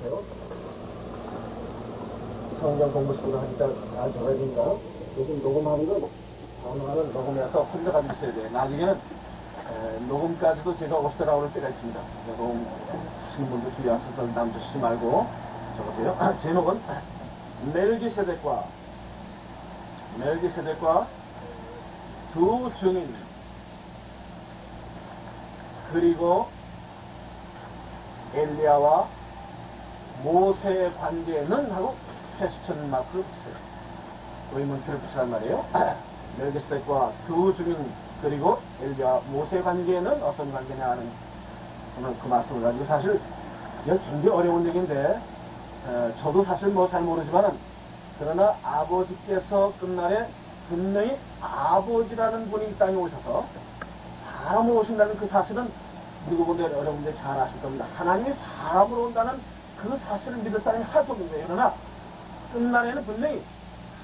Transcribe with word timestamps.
보세요. 0.00 0.22
성경 2.60 2.92
공부 2.92 3.14
식으로 3.16 3.38
하니까 3.40 3.68
잘 3.94 4.12
됩니다. 4.12 4.62
요즘 5.16 5.42
녹음하는 5.42 5.86
건 5.86 6.10
방송하는 6.64 7.12
녹음해서 7.12 7.62
혼자 7.62 7.90
있어야 8.00 8.34
돼요. 8.34 8.50
나중에는 8.52 8.94
에, 8.94 9.98
녹음까지도 10.08 10.78
제가 10.78 10.96
없애라고 10.96 11.42
할 11.42 11.52
때가 11.52 11.68
있습니다. 11.68 12.00
녹음 12.26 12.66
하시는 13.28 13.50
분들 13.50 13.72
주의하셔서 13.76 14.26
남주시지 14.34 14.78
말고 14.78 15.26
적으세요. 15.76 16.16
아, 16.18 16.34
제목은 16.42 16.80
멜기세덱과 17.72 18.64
멜기세덱과 20.18 21.06
두 22.32 22.70
증인 22.80 23.14
그리고 25.92 26.48
엘리야와 28.34 29.19
모세의 30.22 30.92
관계는 30.96 31.70
하고 31.72 31.94
퀘스천 32.38 32.90
마크를 32.90 33.24
붙여요. 33.24 33.70
의문표를 34.54 35.00
붙이란 35.00 35.30
말이에요. 35.30 35.64
멜기세덱과 36.38 37.12
두 37.26 37.54
증인 37.56 37.76
그리고 38.22 38.58
엘리야 38.82 39.20
모세 39.30 39.60
관계는 39.62 40.22
어떤 40.22 40.52
관계냐 40.52 40.90
하는 40.90 41.10
오늘 41.98 42.14
그 42.20 42.28
말씀을 42.28 42.62
가지고 42.62 42.84
사실 42.86 43.20
이건 43.84 43.98
굉장히 44.10 44.28
어려운 44.28 44.66
얘기인데 44.66 44.94
에, 45.88 46.12
저도 46.22 46.44
사실 46.44 46.68
뭐 46.68 46.88
잘 46.90 47.00
모르지만은 47.02 47.50
그러나 48.18 48.54
아버지께서 48.62 49.72
끝날에 49.80 50.26
분명히 50.68 51.16
아버지라는 51.40 52.50
분이 52.50 52.70
이 52.70 52.78
땅에 52.78 52.94
오셔서 52.94 53.44
사람으로 54.44 54.80
오신다는 54.80 55.16
그 55.16 55.26
사실은 55.26 55.70
누구분들 56.28 56.64
여러분들 56.70 57.14
잘 57.16 57.38
아실 57.40 57.60
겁니다. 57.62 57.86
하나님이 57.96 58.34
사람으로 58.62 59.04
온다는 59.04 59.40
그 59.82 59.98
사실을 60.06 60.38
믿을 60.38 60.60
사람이 60.60 60.84
하나도 60.84 61.12
없는데 61.12 61.44
그러나 61.46 61.74
끝날에는 62.52 63.04
분명히 63.04 63.42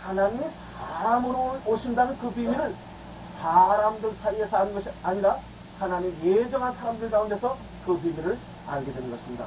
하나님이 0.03 0.45
사람으로 0.79 1.59
오신다는 1.67 2.19
그 2.19 2.31
비밀을 2.31 2.75
사람들 3.41 4.13
사이에서 4.23 4.57
아는 4.57 4.75
것이 4.75 4.89
아니라 5.03 5.39
하나님 5.79 6.17
예정한 6.25 6.75
사람들 6.75 7.11
가운데서 7.11 7.57
그 7.85 7.99
비밀을 8.01 8.39
알게 8.69 8.93
되는 8.93 9.11
것입니다. 9.11 9.45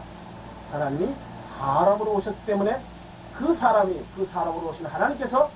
하나님이 0.71 1.15
사람으로 1.57 2.13
오셨기 2.13 2.45
때문에 2.45 2.79
그 3.37 3.55
사람이 3.55 4.05
그 4.15 4.29
사람으로 4.31 4.69
오신 4.69 4.85
하나님께서 4.85 5.49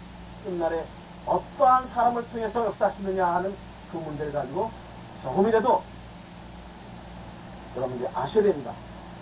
끝날에 0.43 0.83
어떠한 1.25 1.89
사람을 1.93 2.27
통해서 2.29 2.65
역사하시느냐 2.65 3.25
하는 3.25 3.55
그 3.91 3.97
문제를 3.97 4.33
가지고 4.33 4.71
조금이라도 5.21 5.83
여러분들이 7.75 8.09
아셔야 8.13 8.43
됩니다. 8.43 8.71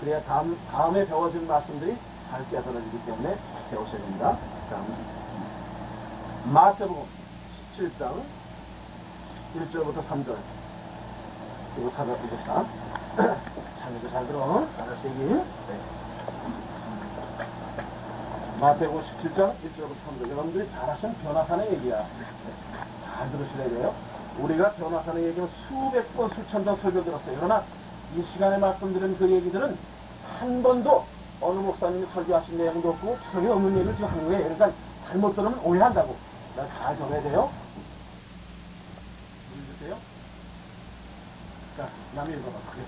그래야 0.02 0.20
다음, 0.24 0.58
다음에 0.72 1.06
배워줄 1.06 1.46
말씀들이 1.46 1.96
잘 2.32 2.44
깨달아지기 2.50 3.06
때문에 3.06 3.38
배우셔야 3.70 3.98
됩니다. 4.02 4.36
다음 4.70 4.96
마태복음 6.52 7.04
17장 7.78 8.22
1절부터 9.56 10.04
3절 10.10 10.36
이거 11.78 11.92
찾아보겠다. 11.92 12.66
잘 13.16 13.96
읽어 13.96 14.10
잘 14.10 14.28
들어. 14.28 14.68
잘할수 14.76 15.08
얘기. 15.08 15.24
네. 15.26 15.80
마태복음 18.60 19.02
17장 19.02 19.54
1절부터 19.54 20.20
3절 20.20 20.32
여러분들이 20.32 20.68
잘하시면 20.72 21.16
변화사의 21.18 21.74
얘기야. 21.74 22.06
잘 23.06 23.32
들으셔야 23.32 23.70
돼요. 23.70 23.94
우리가 24.40 24.72
변화사의 24.72 25.26
얘기는 25.26 25.48
수백 25.68 26.12
번 26.18 26.28
수천 26.30 26.66
번 26.66 26.76
설교 26.78 27.04
들었어요. 27.04 27.36
그러나 27.38 27.64
이 28.16 28.23
시간에 28.34 28.58
말씀드린 28.58 29.17
그 29.17 29.30
얘기들은 29.30 29.78
한 30.40 30.64
번도 30.64 31.06
어느 31.40 31.59
목사님이 31.59 32.06
설교하신 32.14 32.58
내용도 32.58 32.90
없고 32.90 33.18
전혀 33.31 33.53
없는 33.53 33.76
얘기를 33.78 33.94
지금 33.95 34.09
하는 34.09 34.26
거예요. 34.26 34.44
그러니까 34.44 34.72
잘못 35.08 35.36
들으면 35.36 35.59
오해한다고. 35.64 36.16
잘 36.56 36.98
적어야 36.98 37.22
돼요. 37.22 37.50
읽으세요. 39.56 39.97
자, 41.78 41.88
남이 42.16 42.34
읽어봐. 42.34 42.58
그래. 42.74 42.84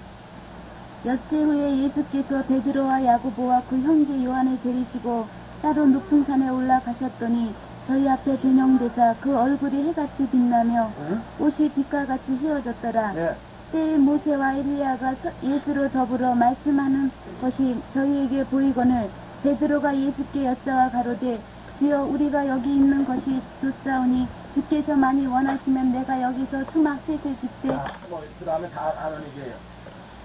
엿새 1.05 1.43
후에 1.43 1.83
예수께서 1.83 2.43
베드로와 2.43 3.05
야고보와 3.05 3.63
그 3.69 3.77
형제 3.81 4.23
요한을 4.23 4.61
데리시고 4.61 5.27
따로 5.61 5.85
높은 5.85 6.23
산에 6.25 6.49
올라가셨더니 6.49 7.55
저희 7.87 8.07
앞에 8.09 8.39
대명되자 8.39 9.15
그 9.19 9.37
얼굴이 9.37 9.87
해같이 9.89 10.27
빛나며 10.29 10.91
응? 10.99 11.21
옷이 11.39 11.69
빛과 11.69 12.05
같이 12.05 12.31
휘어졌더라. 12.31 13.13
네. 13.13 13.35
때에 13.73 13.97
모세와 13.97 14.53
엘리야가 14.53 15.15
서- 15.15 15.31
예수로 15.43 15.89
더불어 15.89 16.35
말씀하는 16.35 17.09
것이 17.41 17.75
저희에게 17.95 18.43
보이거늘 18.45 19.09
베드로가 19.41 19.97
예수께 19.97 20.45
여짜와 20.45 20.91
가로되 20.91 21.41
주여 21.79 22.03
우리가 22.03 22.47
여기 22.47 22.75
있는 22.75 23.03
것이 23.03 23.41
좋사오니 23.61 24.27
주께서 24.53 24.95
많이 24.95 25.25
원하시면 25.25 25.91
내가 25.91 26.21
여기서 26.21 26.63
수막 26.71 27.03
짓되 27.07 27.33
자, 27.67 27.85
뭐, 28.09 28.23
그 28.37 28.45
다음에 28.45 28.69
다 28.69 28.93
아는 28.99 29.23
얘기예요. 29.29 29.55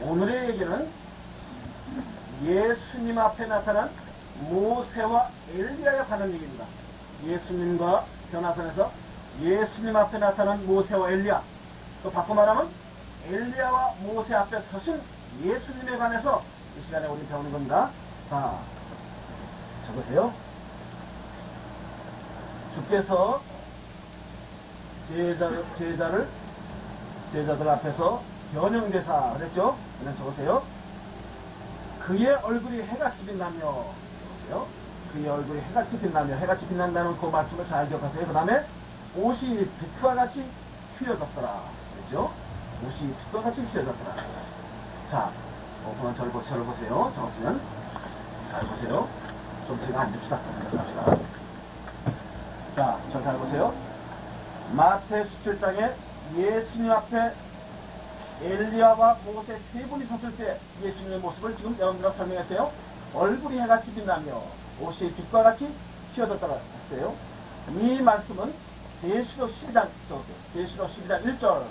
오늘의 0.03 0.51
얘기는 0.51 0.87
예수님 2.45 3.19
앞에 3.19 3.47
나타난 3.47 3.89
모세와 4.51 5.27
엘리야에 5.57 5.99
관한 6.05 6.31
얘기입니다. 6.35 6.65
예수님과 7.27 8.05
변화선에서 8.31 8.93
예수님 9.41 9.97
앞에 9.97 10.19
나타난 10.19 10.65
모세와 10.67 11.11
엘리야. 11.13 11.43
또 12.03 12.11
바꿔 12.11 12.35
말하면 12.35 12.69
엘리야와 13.31 13.95
모세 14.01 14.35
앞에 14.35 14.63
서신 14.73 15.01
예수님에 15.43 15.99
관해서 15.99 16.43
이 16.79 16.85
시간에 16.85 17.07
우리 17.09 17.27
배우는 17.27 17.53
겁니다. 17.53 17.91
자, 18.31 18.59
적으세요. 19.87 20.33
주께서 22.75 23.43
제자, 25.09 25.51
제자를 25.77 26.29
제자들 27.33 27.69
앞에서 27.69 28.23
변형대사 28.55 29.35
그랬죠? 29.35 29.77
그냥 29.99 30.17
적으세요. 30.17 30.63
그의 32.01 32.29
얼굴이 32.29 32.81
해같이 32.81 33.27
빛나며 33.27 33.61
적으세요. 33.61 34.67
그의 35.13 35.29
얼굴이 35.29 35.61
해같이 35.61 35.99
빛나며 35.99 36.35
해같이 36.35 36.67
빛난다는 36.67 37.19
그 37.19 37.27
말씀을 37.27 37.69
잘 37.69 37.89
기억하세요. 37.89 38.27
그 38.27 38.33
다음에 38.33 38.65
옷이 39.17 39.69
빛과 39.81 40.15
같이 40.15 40.45
휘어졌더라. 40.99 41.63
그랬죠? 41.95 42.48
옷이 42.85 43.13
빛과 43.15 43.43
같이 43.43 43.61
휘어졌더라. 43.63 44.15
자, 45.11 45.31
어, 45.85 45.95
그만 45.99 46.15
저를 46.17 46.31
보- 46.31 46.45
저를 46.45 46.65
보세요. 46.65 47.13
적었으면 47.15 47.61
잘 48.51 48.61
보세요. 48.61 49.09
좀 49.67 49.81
제가 49.87 50.01
앉읍시다. 50.03 50.37
앉읍시다. 50.37 51.17
자, 52.77 52.99
저잘 53.13 53.39
보세요. 53.39 53.75
마태 54.73 55.25
17장에 55.45 55.93
예수님 56.37 56.91
앞에 56.93 57.33
엘리야와 58.43 59.17
모세 59.25 59.59
세 59.73 59.83
분이 59.87 60.07
섰을 60.07 60.37
때 60.37 60.61
예수님의 60.83 61.19
모습을 61.19 61.57
지금 61.57 61.77
여러분들과 61.79 62.15
설명했어요. 62.17 62.71
얼굴이 63.15 63.59
해같이 63.61 63.91
빛나며 63.95 64.41
옷이 64.81 65.13
빛과 65.15 65.43
같이 65.43 65.75
휘어졌다고 66.15 66.61
했어요. 66.91 67.15
이 67.81 68.01
말씀은 68.01 68.55
계시록 69.03 69.51
12장, 69.51 69.89
계시록 70.55 70.91
12장 70.95 71.25
1절 71.25 71.63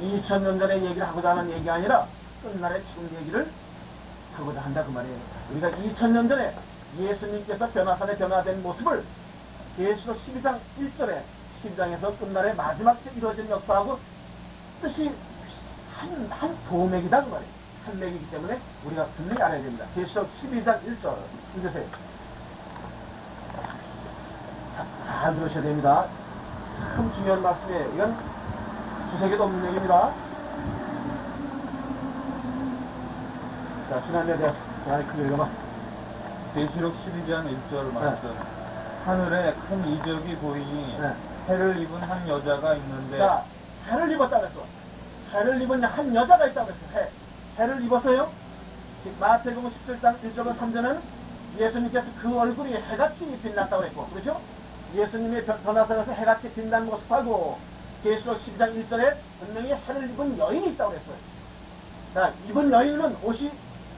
2000년 0.00 0.58
전의 0.58 0.84
얘기를 0.84 1.06
하고자 1.06 1.30
하는 1.30 1.50
얘기 1.50 1.68
아니라 1.68 2.06
끝날의 2.42 2.82
지금 2.88 3.10
얘기를 3.20 3.48
하고자 4.34 4.60
한다 4.60 4.84
그 4.84 4.90
말이에요. 4.90 5.16
우리가 5.50 5.70
2000년 5.70 6.28
전에 6.28 6.54
예수님께서 6.98 7.68
변화산에 7.70 8.16
변화된 8.16 8.62
모습을 8.62 9.04
계시록 9.76 10.18
12장 10.26 10.58
1절에 10.78 11.20
12장에서 11.64 12.18
끝날의 12.18 12.54
마지막 12.56 13.02
때 13.04 13.10
이루어진 13.16 13.48
역사하고 13.48 13.98
뜻이 14.80 15.14
한, 15.96 16.26
한 16.30 16.58
도맥이다 16.68 17.24
그 17.24 17.30
말이에요. 17.30 17.52
한 17.84 17.98
맥이기 17.98 18.30
때문에 18.30 18.58
우리가 18.84 19.06
분명히 19.16 19.42
알아야 19.42 19.62
됩니다. 19.62 19.84
계시록 19.94 20.28
12장 20.42 20.80
1절 20.84 21.16
읽으세요. 21.56 21.84
자, 24.76 24.86
잘 25.06 25.34
들으셔야 25.34 25.62
됩니다. 25.62 26.06
참 26.94 27.12
중요한 27.14 27.42
말씀이에요. 27.42 27.94
이건 27.94 28.31
주석에도 29.12 29.44
없는 29.44 29.66
얘기입니다. 29.68 30.10
자, 33.90 34.00
대해서 34.24 34.54
잘 34.86 35.06
크게 35.06 35.26
읽어봐. 35.26 35.48
계시록 36.54 36.94
12장 37.04 37.44
1절 37.46 37.92
말씀. 37.92 38.34
하늘에 39.04 39.54
큰 39.68 39.86
이적이 39.86 40.36
보이니 40.36 40.96
네. 40.98 41.12
해를 41.48 41.78
입은 41.82 42.00
한 42.02 42.26
여자가 42.28 42.74
있는데 42.74 43.18
자, 43.18 43.42
해를 43.88 44.12
입었다 44.12 44.38
그랬어. 44.38 44.60
해를 45.34 45.60
입은 45.60 45.84
한 45.84 46.14
여자가 46.14 46.46
있다고 46.46 46.68
그랬어. 46.68 46.98
해. 46.98 47.08
해를 47.58 47.82
입었어요? 47.84 48.30
마태복음 49.20 49.70
17장 49.88 50.14
1절과 50.22 50.56
3절은 50.58 50.98
예수님께서 51.58 52.06
그 52.22 52.38
얼굴이 52.38 52.72
해같이 52.74 53.38
빛났다고 53.42 53.84
했고, 53.84 54.06
그렇죠? 54.06 54.40
예수님의 54.94 55.44
변- 55.44 55.62
변화선에서 55.62 56.12
해같이 56.12 56.50
빛난 56.52 56.86
모습하고 56.86 57.58
계시록 58.02 58.38
12장 58.44 58.74
1절에 58.74 59.16
분명히 59.40 59.72
해를 59.72 60.10
입은 60.10 60.38
여인이 60.38 60.72
있다고 60.72 60.90
그랬어요. 60.90 61.16
자, 62.14 62.32
입은 62.48 62.70
여인은 62.70 63.16
옷이 63.22 63.50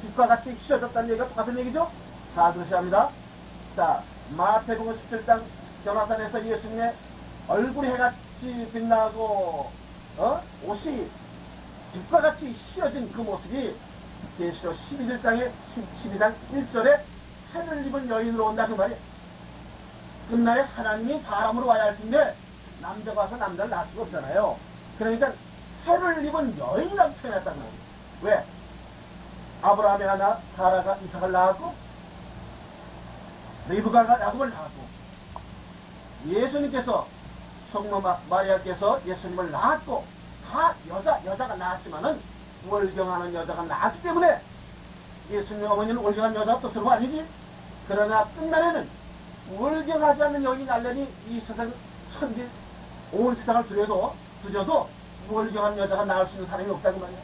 빛과 0.02 0.26
같이 0.26 0.50
휘어졌다는 0.50 1.10
얘기가 1.10 1.28
똑같은 1.28 1.58
얘기죠? 1.58 1.90
다 2.34 2.52
들으셔야 2.52 2.78
합니다. 2.78 3.08
자, 3.74 4.02
마태복음 4.36 4.98
17장 5.10 5.42
견화산에서 5.84 6.46
예수님의 6.46 6.94
얼굴이 7.48 7.88
해같이 7.88 8.68
빛나고 8.72 9.70
어? 10.18 10.42
옷이 10.64 11.08
빛과 11.92 12.20
같이 12.20 12.54
휘어진 12.74 13.10
그 13.12 13.20
모습이 13.22 13.74
계시록 14.38 14.76
12장에 14.90 15.50
12장 16.04 16.34
1절에 16.52 17.00
해를 17.54 17.86
입은 17.86 18.08
여인으로 18.08 18.46
온다 18.46 18.66
그 18.66 18.74
말이에요. 18.74 19.00
끝날에 20.30 20.62
하나님이 20.62 21.20
사람으로 21.20 21.66
와야 21.66 21.84
할 21.84 21.96
텐데 21.96 22.34
남자가 22.84 23.22
와서 23.22 23.36
남자를 23.36 23.70
낳을 23.70 23.86
수가 23.88 24.02
없잖아요. 24.02 24.58
그러니까 24.98 25.32
해를 25.86 26.24
입은 26.24 26.58
여인이라고 26.58 27.12
표현했다는 27.14 27.58
거예요. 27.58 27.72
왜? 28.22 28.44
아브라함의 29.62 30.06
하나 30.06 30.38
사라가 30.56 30.96
이삭을 30.96 31.32
낳았고 31.32 31.74
리브가가 33.70 34.20
야곱을 34.20 34.50
낳았고 34.50 34.84
예수님께서 36.26 37.06
성모 37.72 38.00
마- 38.00 38.18
마리아께서 38.28 39.00
예수님을 39.06 39.50
낳았고 39.50 40.04
다 40.50 40.74
여자 40.88 41.18
여자가 41.24 41.56
낳았지만은 41.56 42.20
월경하는 42.68 43.32
여자가 43.34 43.62
낳았기 43.62 44.02
때문에 44.02 44.40
예수님 45.30 45.64
어머니는 45.70 45.96
월경한 46.02 46.34
여자 46.34 46.58
뜻으로 46.58 46.90
아니지 46.90 47.26
그러나 47.88 48.24
끝날에는 48.38 48.88
월경하지 49.56 50.22
않는 50.22 50.44
여인이 50.44 50.64
날려니 50.66 51.08
이 51.28 51.40
세상 51.46 51.72
천지 52.18 52.46
온 53.12 53.34
세상을 53.36 53.66
두려도 53.68 54.14
두져도 54.42 54.88
월경한 55.30 55.78
여자가 55.78 56.04
낳을 56.04 56.26
수 56.26 56.34
있는 56.34 56.46
사람이 56.46 56.70
없다고 56.70 57.00
말이야. 57.00 57.18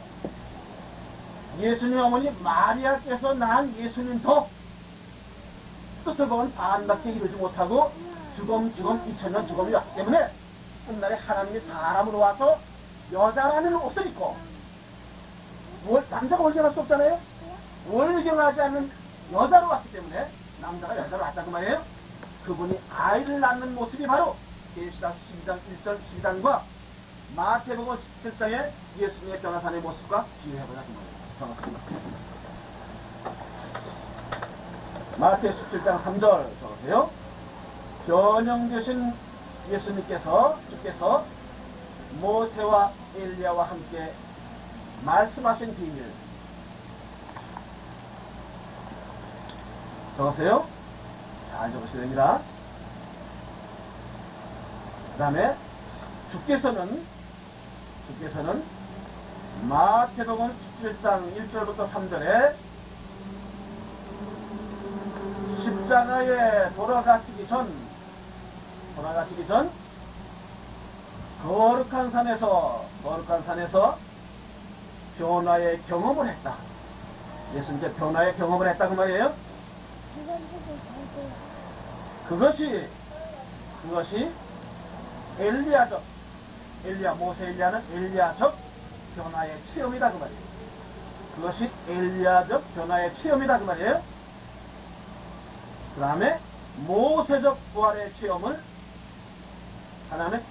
예수님 1.59 1.99
어머니 1.99 2.31
마리아께서 2.41 3.33
낳은 3.33 3.75
예수님도 3.77 4.49
뜻을 6.05 6.27
보면 6.27 6.53
반밖에 6.55 7.11
이루지 7.11 7.35
못하고 7.35 7.91
죽음 8.35 8.73
죽음 8.75 8.99
이천년 9.07 9.47
죽음이 9.47 9.73
왔기 9.73 9.95
때문에 9.95 10.31
끝날에 10.87 11.15
하나님이 11.15 11.59
사람으로 11.59 12.17
와서 12.17 12.57
여자라는 13.11 13.75
옷을 13.75 14.07
입고 14.07 14.35
월, 15.87 16.03
남자가 16.09 16.43
월경할 16.43 16.73
수 16.73 16.79
없잖아요. 16.79 17.19
월경하지 17.89 18.61
않는 18.61 18.91
여자로 19.31 19.67
왔기 19.67 19.91
때문에 19.91 20.27
남자가 20.61 20.97
여자로 20.97 21.23
왔다고 21.23 21.51
말이에요. 21.51 21.83
그분이 22.45 22.79
아이를 22.89 23.39
낳는 23.39 23.75
모습이 23.75 24.07
바로 24.07 24.35
계시다 24.75 25.13
12장 25.45 25.57
1절 25.83 25.97
12장과 26.21 26.61
마태복음 27.35 27.97
17장의 28.23 28.71
예수님의 28.97 29.41
변화산의 29.41 29.81
모습과 29.81 30.25
비교해보자 30.43 30.81
그 30.81 31.39
반갑습니다. 31.39 31.81
마태 35.17 35.53
17장 35.53 36.03
3절 36.03 36.59
적으세요. 36.59 37.09
변형되신 38.07 39.13
예수님께서 39.69 40.57
주께서 40.69 41.25
모세와 42.19 42.91
엘리야와 43.15 43.69
함께 43.69 44.13
말씀하신 45.05 45.75
비밀 45.75 46.05
적으세요. 50.17 50.67
잘 51.51 51.71
적으셔야 51.71 52.01
됩니다. 52.01 52.50
그 55.11 55.17
다음에 55.17 55.55
주께서는 56.31 57.03
주께서는 58.07 58.63
마태복음 59.63 60.51
17장 60.81 61.35
1절부터 61.35 61.91
3절에 61.91 62.55
십자가에 65.63 66.73
돌아가시기 66.75 67.47
전 67.47 67.71
돌아가시기 68.95 69.47
전 69.47 69.69
거룩한 71.43 72.11
산에서 72.11 72.85
거룩한 73.03 73.43
산에서 73.43 73.97
변화의 75.17 75.81
경험을 75.87 76.29
했다. 76.29 76.55
예수님께 77.53 77.93
변화의 77.93 78.35
경험을 78.37 78.69
했다고 78.69 78.95
말이에요. 78.95 79.33
그것이 82.29 82.87
그것이 83.83 84.31
엘리야적 85.41 86.03
엘리야 86.85 87.13
모세 87.15 87.45
엘리야는 87.47 87.83
엘리야적 87.93 88.55
변화의 89.15 89.57
체험이다 89.73 90.11
그 90.11 90.17
말이에요. 90.17 90.41
그것이 91.35 91.71
엘리야적 91.89 92.75
변화의 92.75 93.11
체험이다 93.21 93.59
그 93.59 93.63
말이에요. 93.63 94.01
그 95.95 96.01
다음에 96.01 96.39
모세적 96.85 97.57
부활의 97.73 98.13
체험은 98.19 98.59
하나는 100.11 100.43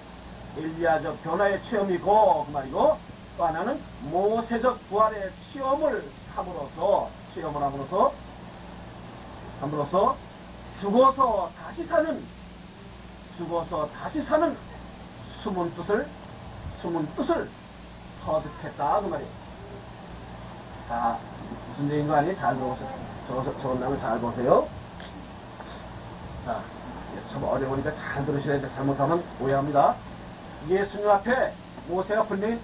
엘리야적 0.57 1.23
변화의 1.23 1.61
체험이고 1.69 2.45
그 2.45 2.51
말이고 2.51 2.97
또 3.37 3.45
하나는 3.45 3.81
모세적 4.01 4.89
부활의 4.89 5.31
체험을 5.53 6.03
함으로써 6.35 7.09
체험을 7.33 7.61
함으로써 7.61 8.13
함으로써 9.61 10.17
죽어서 10.81 11.49
다시 11.57 11.85
사는 11.85 12.21
죽어서 13.37 13.89
다시 13.89 14.21
사는 14.23 14.70
숨은 15.43 15.73
뜻을 15.75 16.07
숨은 16.81 17.07
뜻을 17.15 17.49
터득했다 18.23 19.01
그 19.01 19.07
말이에요. 19.07 19.31
자 20.87 21.17
무슨 21.69 21.89
얘기인 21.91 22.07
거 22.07 22.15
아니? 22.15 22.35
잘 22.35 22.55
들어보세요. 22.55 22.89
저거 23.27 23.61
저런 23.61 23.79
나무 23.79 23.99
잘 23.99 24.19
보세요. 24.19 24.67
자, 26.45 26.59
참 27.31 27.43
어려우니까 27.43 27.91
잘 27.95 28.25
들으셔야 28.25 28.59
돼. 28.59 28.69
잘못하면 28.75 29.23
오해합니다. 29.39 29.95
예수님 30.67 31.09
앞에 31.09 31.53
모세가 31.87 32.23
분명히 32.23 32.59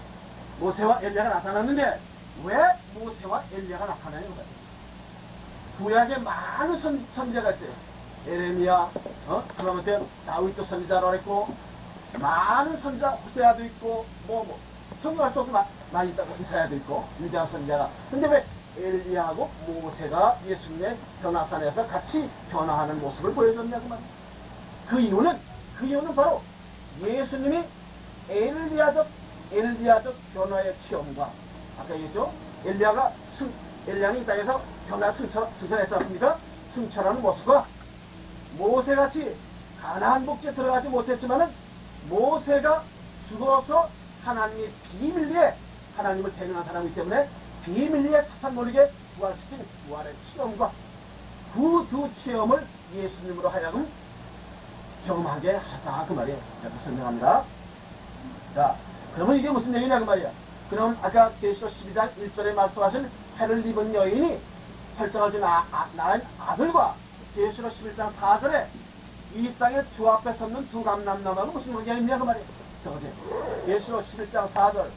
모세와 0.59 0.99
엘리야가 1.01 1.29
나타났는데 1.29 1.99
왜 2.43 2.55
모세와 2.93 3.43
엘리야가 3.53 3.85
나타나는 3.85 4.27
거예요? 4.29 4.57
구약에 5.77 6.17
많은 6.17 6.81
선, 6.81 7.05
선제가 7.15 7.51
있어요. 7.51 7.69
에레미야, 8.27 8.89
어? 9.27 9.43
그러면서 9.57 10.05
다윗도 10.25 10.65
선지자라고 10.65 11.13
했고 11.15 11.47
많은 12.19 12.79
선지자 12.81 13.09
호세아도 13.09 13.63
있고 13.65 14.05
뭐 14.27 14.43
뭐. 14.45 14.59
성경할 15.03 15.31
수 15.31 15.43
마- 15.45 15.65
많이 15.91 16.09
있다고 16.11 16.35
이사야도 16.41 16.75
있고 16.77 17.05
유자 17.21 17.45
선지자가. 17.47 17.89
근데 18.09 18.27
왜 18.27 18.45
엘리야하고 18.77 19.49
모세가 19.67 20.39
예수님의 20.45 20.97
변화산에서 21.21 21.87
같이 21.87 22.29
변화하는 22.49 22.99
모습을 22.99 23.33
보여줬냐고 23.33 23.87
말이야. 23.87 24.07
그 24.87 24.99
이유는 24.99 25.39
그 25.77 25.85
이유는 25.85 26.15
바로 26.15 26.41
예수님이 27.01 27.63
엘리야적 28.29 29.07
엘리야적 29.51 30.15
변화의 30.33 30.75
체험과 30.89 31.29
아까 31.79 31.93
얘기했죠? 31.93 32.31
엘리야가 32.65 33.11
승 33.37 33.51
엘리야는 33.87 34.21
이 34.21 34.25
땅에서 34.25 34.61
변화 34.89 35.11
승천 35.11 35.47
승천했지 35.59 35.93
않습니까? 35.95 36.37
승천하는 36.73 37.21
모습과 37.21 37.65
모세같이 38.57 39.35
가나안 39.79 40.25
복지에 40.25 40.53
들어가지 40.53 40.87
못했지만은 40.89 41.66
모세가 42.09 42.83
죽어서 43.29 43.89
하나님이 44.23 44.69
비밀리에 44.99 45.53
하나님을 45.95 46.33
대면한 46.35 46.63
사람이기 46.63 46.95
때문에 46.95 47.29
비밀리에 47.65 48.21
사탄 48.23 48.55
모르게 48.55 48.89
부활시킨 49.15 49.65
부활의 49.87 50.13
체험과 50.33 50.71
그 51.53 51.87
두 51.89 52.09
체험을 52.23 52.65
예수님으로 52.93 53.49
하여금 53.49 53.87
경험하게 55.05 55.55
하셨다 55.55 56.05
그 56.07 56.13
말이에요. 56.13 56.39
이렇게 56.61 56.75
설명합니다. 56.83 57.43
자, 58.53 58.75
그러면 59.15 59.37
이게 59.37 59.49
무슨 59.49 59.73
얘기냐 59.73 59.99
그 59.99 60.05
말이야. 60.05 60.29
그럼 60.69 60.97
아까 61.01 61.31
계시록 61.41 61.71
12장 61.71 62.09
1절에 62.13 62.53
말씀하신 62.53 63.09
해를 63.39 63.65
입은 63.65 63.93
여인이 63.93 64.39
설정을 64.97 65.31
준 65.31 65.43
아, 65.43 65.65
아, 65.71 65.87
낳은 65.95 66.21
아들과 66.39 66.95
계시록 67.35 67.71
11장 67.71 68.11
4절에 68.19 68.65
이 69.35 69.53
땅에 69.59 69.81
주 69.95 70.09
앞에 70.09 70.33
섰는 70.33 70.69
두 70.69 70.83
감남남하고 70.83 71.51
무슨 71.51 71.73
관계가 71.73 71.97
있냐 71.99 72.17
그 72.17 72.23
말이에요. 72.23 72.47
저거지. 72.83 73.11
계시록 73.65 74.03
11장 74.11 74.51
4절 74.53 74.87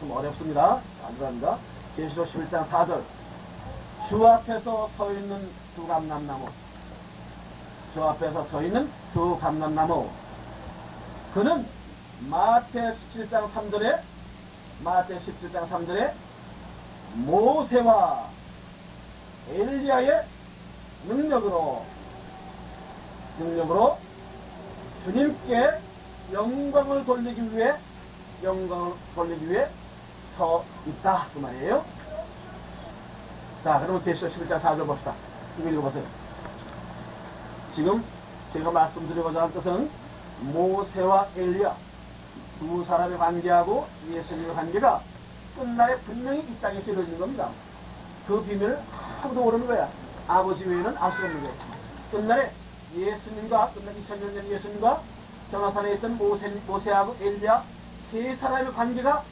좀 0.00 0.10
어렵습니다. 0.10 0.80
안 1.06 1.14
들어갑니다. 1.14 1.58
계시록 1.96 2.28
11장 2.32 2.68
4절 2.68 3.02
주 4.08 4.26
앞에서 4.26 4.90
서 4.96 5.12
있는 5.12 5.48
두 5.74 5.86
감남나무 5.86 6.48
주 7.94 8.04
앞에서 8.04 8.44
서 8.46 8.62
있는 8.62 8.90
두 9.12 9.38
감남나무 9.38 10.08
그는 11.32 11.66
마태 12.28 12.96
17장 13.14 13.50
3절에 13.52 14.00
마태 14.82 15.18
17장 15.18 15.68
3절에 15.68 16.12
모세와 17.14 18.28
엘리야의 19.50 20.26
능력으로 21.06 21.84
능력으로 23.38 23.98
주님께 25.04 25.70
영광을 26.32 27.04
돌리기 27.04 27.56
위해 27.56 27.74
영광을 28.42 28.92
돌리기 29.14 29.50
위해 29.50 29.68
서 30.36 30.64
있다 30.86 31.26
그 31.32 31.38
말이에요. 31.38 31.84
자, 33.62 33.80
그러면 33.80 34.02
대시로 34.04 34.28
11장 34.30 34.60
4절 34.60 34.86
봅시다. 34.86 35.14
이거 35.58 35.70
읽어보세요. 35.70 36.04
지금 37.74 38.04
제가 38.52 38.70
말씀드리고자 38.70 39.42
할 39.42 39.54
것은 39.54 39.90
모세와 40.40 41.28
엘리야 41.36 41.74
두 42.58 42.84
사람의 42.84 43.18
관계하고 43.18 43.86
예수님의 44.10 44.54
관계가 44.54 45.00
끝날에 45.58 45.96
분명히 45.98 46.40
이 46.40 46.60
땅에 46.60 46.80
이루어진 46.80 47.18
겁니다. 47.18 47.48
그 48.26 48.42
비밀을 48.42 48.78
아무도 49.22 49.42
모르는 49.42 49.66
거야. 49.66 49.88
아버지 50.28 50.64
외에는 50.64 50.96
알 50.96 51.12
수 51.12 51.24
없는 51.24 51.42
거야. 51.42 51.52
끝날에 52.10 52.52
예수님과 52.96 53.70
끝날 53.70 53.94
2000년 53.94 54.34
전 54.34 54.50
예수님과 54.50 55.02
전화산에 55.50 55.94
있던 55.94 56.16
모세, 56.16 56.48
모세하고 56.66 57.16
엘리야 57.20 57.62
세 58.10 58.36
사람의 58.36 58.72
관계가 58.72 59.22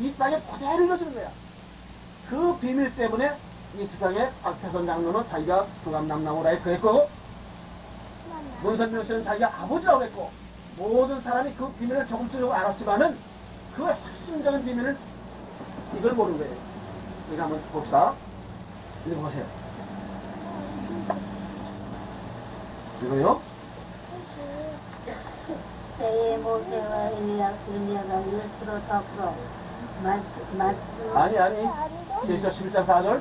이 0.00 0.12
땅에 0.14 0.40
그대로 0.40 0.84
이루어지는 0.84 1.14
거야. 1.14 1.30
그 2.28 2.58
비밀 2.60 2.94
때문에 2.96 3.32
이 3.78 3.86
세상에 3.86 4.30
박태선 4.42 4.86
장로는 4.86 5.28
자기가 5.28 5.66
두감남나무라 5.84 6.50
했고 6.50 7.08
문선명 8.62 9.04
씨는 9.04 9.24
자기가 9.24 9.62
아버지라고 9.62 10.02
했고 10.04 10.30
모든 10.76 11.20
사람이 11.20 11.52
그 11.54 11.70
비밀을 11.72 12.06
조금씩 12.06 12.40
조금 12.40 12.52
알았지만은 12.52 13.16
그 13.76 13.86
핵심적인 13.86 14.64
비밀을 14.64 14.96
이걸 15.98 16.12
모르는 16.12 16.38
거예요. 16.38 16.54
우리가 17.28 17.44
한번 17.44 17.60
봅시다. 17.72 18.14
읽어보세요. 19.06 19.61
이거요? 23.02 23.40
아니 31.14 31.38
아니. 31.38 31.68
제시어 32.26 32.50
11장 32.50 32.86
4절? 32.86 33.20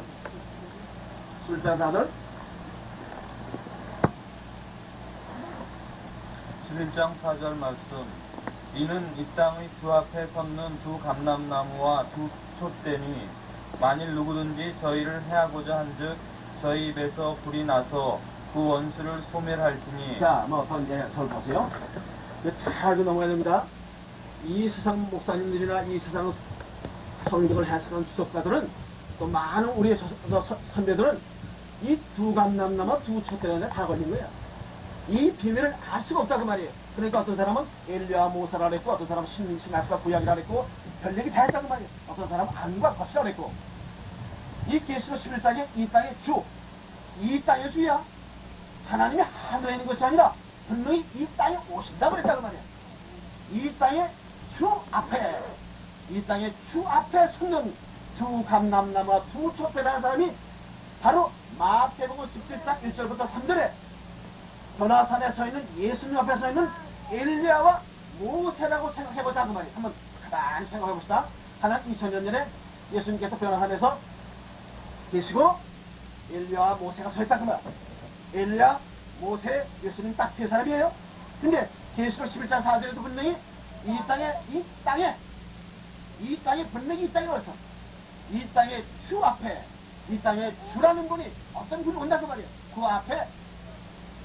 11장 1.47 1.77
4절? 1.79 2.07
11장 6.71 7.11
4절 7.23 7.57
말씀. 7.57 8.05
이는 8.75 9.05
이 9.17 9.25
땅의 9.35 9.69
주 9.81 9.91
앞에 9.91 10.27
섰는 10.27 10.79
두 10.83 10.97
감람나무와 10.99 12.05
두 12.15 12.29
촛대니 12.59 13.27
만일 13.81 14.15
누구든지 14.15 14.75
저희를 14.79 15.21
해하고자 15.23 15.79
한즉 15.79 16.15
저희 16.61 16.87
입에서 16.89 17.35
불이 17.43 17.65
나서 17.65 18.19
그 18.53 18.67
원수를 18.67 19.21
소멸할지니 19.31 20.19
자, 20.19 20.45
뭐, 20.47 20.65
더 20.67 20.79
이제 20.81 21.05
절 21.15 21.27
보세요. 21.29 21.69
이거 22.43 22.51
잘 22.63 22.73
알고 22.89 23.03
넘어가야 23.03 23.29
됩니다. 23.29 23.63
이 24.45 24.69
세상 24.69 24.99
목사님들이나 25.09 25.81
이 25.83 25.99
세상 25.99 26.33
성경을 27.29 27.65
해석하는 27.65 28.05
주석가들은 28.07 28.69
또 29.19 29.27
많은 29.27 29.69
우리의 29.69 29.97
서- 29.97 30.05
서- 30.29 30.41
서- 30.43 30.57
선배들은 30.73 31.19
이 31.83 31.97
두 32.15 32.33
감남나무 32.33 32.99
두 33.05 33.23
촛대에 33.25 33.59
다 33.69 33.85
걸린 33.87 34.09
거야. 34.11 34.27
이 35.07 35.31
비밀을 35.31 35.73
알 35.89 36.03
수가 36.03 36.21
없다고 36.21 36.45
말이에요. 36.45 36.69
그러니까 36.95 37.21
어떤 37.21 37.35
사람은 37.35 37.63
엘리야 37.87 38.27
모사라 38.27 38.69
그랬고 38.69 38.91
어떤 38.91 39.07
사람은 39.07 39.29
신신학과 39.35 39.97
구약이라 39.99 40.35
그랬고 40.35 40.65
별 41.01 41.17
얘기 41.17 41.31
다 41.31 41.43
했다고 41.43 41.67
말이에요. 41.67 41.89
어떤 42.09 42.27
사람은 42.27 42.53
안과 42.55 42.93
것이라 42.95 43.23
그랬고 43.23 43.51
이 44.67 44.79
계시록 44.79 45.19
11장에 45.23 45.65
이 45.75 45.87
땅의 45.87 46.15
주, 46.25 46.43
이 47.21 47.41
땅의 47.41 47.71
주야. 47.71 48.01
하나님이 48.91 49.21
하늘에 49.21 49.71
있는 49.73 49.87
것이 49.87 50.03
아니라 50.03 50.33
분명히 50.67 51.05
이 51.15 51.25
땅에 51.37 51.57
오신다고 51.69 52.15
그랬다고 52.15 52.41
말이야. 52.41 52.59
이 53.53 53.73
땅의 53.79 54.09
주 54.57 54.69
앞에, 54.91 55.39
이 56.09 56.21
땅의 56.25 56.53
주 56.71 56.85
앞에 56.85 57.27
서는 57.39 57.73
두 58.17 58.43
감남나무와 58.43 59.21
두 59.31 59.55
촛대라는 59.55 60.01
사람이 60.01 60.31
바로 61.01 61.31
마태복음 61.57 62.25
17장 62.25 62.81
1절부터 62.81 63.29
3절에 63.29 63.71
전화산에 64.77 65.31
서 65.31 65.47
있는 65.47 65.65
예수님 65.77 66.17
앞에 66.17 66.37
서 66.37 66.49
있는 66.49 66.69
엘리야와 67.11 67.81
모세라고 68.19 68.91
생각해보자 68.91 69.45
그 69.45 69.51
말이에요. 69.53 69.73
한번 69.73 69.93
가만히 70.29 70.67
생각해봅시다. 70.67 71.25
하나님 71.61 71.95
2000년 71.95 72.25
전에 72.25 72.45
예수님께서 72.91 73.37
변화산에서 73.37 73.97
계시고 75.11 75.55
엘리야와 76.29 76.75
모세가 76.75 77.09
서 77.11 77.23
있다 77.23 77.39
그 77.39 77.43
말이야. 77.45 77.90
엘리야, 78.33 78.79
모세, 79.19 79.67
예수님 79.83 80.15
딱 80.15 80.31
세 80.37 80.47
사람이에요. 80.47 80.91
근데 81.41 81.69
계시록 81.95 82.31
11장 82.33 82.63
4절에도 82.63 83.01
분명히 83.01 83.35
이 83.85 83.97
땅에 84.07 84.33
이 84.49 84.63
땅에 84.83 85.15
이 86.19 86.37
땅에 86.43 86.65
분명히 86.67 87.03
이 87.03 87.11
땅에 87.13 87.27
왔어. 87.27 87.51
이 88.31 88.47
땅의 88.53 88.83
주 89.09 89.23
앞에 89.23 89.63
이 90.09 90.19
땅에 90.21 90.51
주라는 90.73 91.07
분이 91.07 91.31
어떤 91.53 91.83
분이 91.83 91.97
온다고 91.97 92.27
말이에요. 92.27 92.47
그 92.75 92.81
앞에 92.85 93.27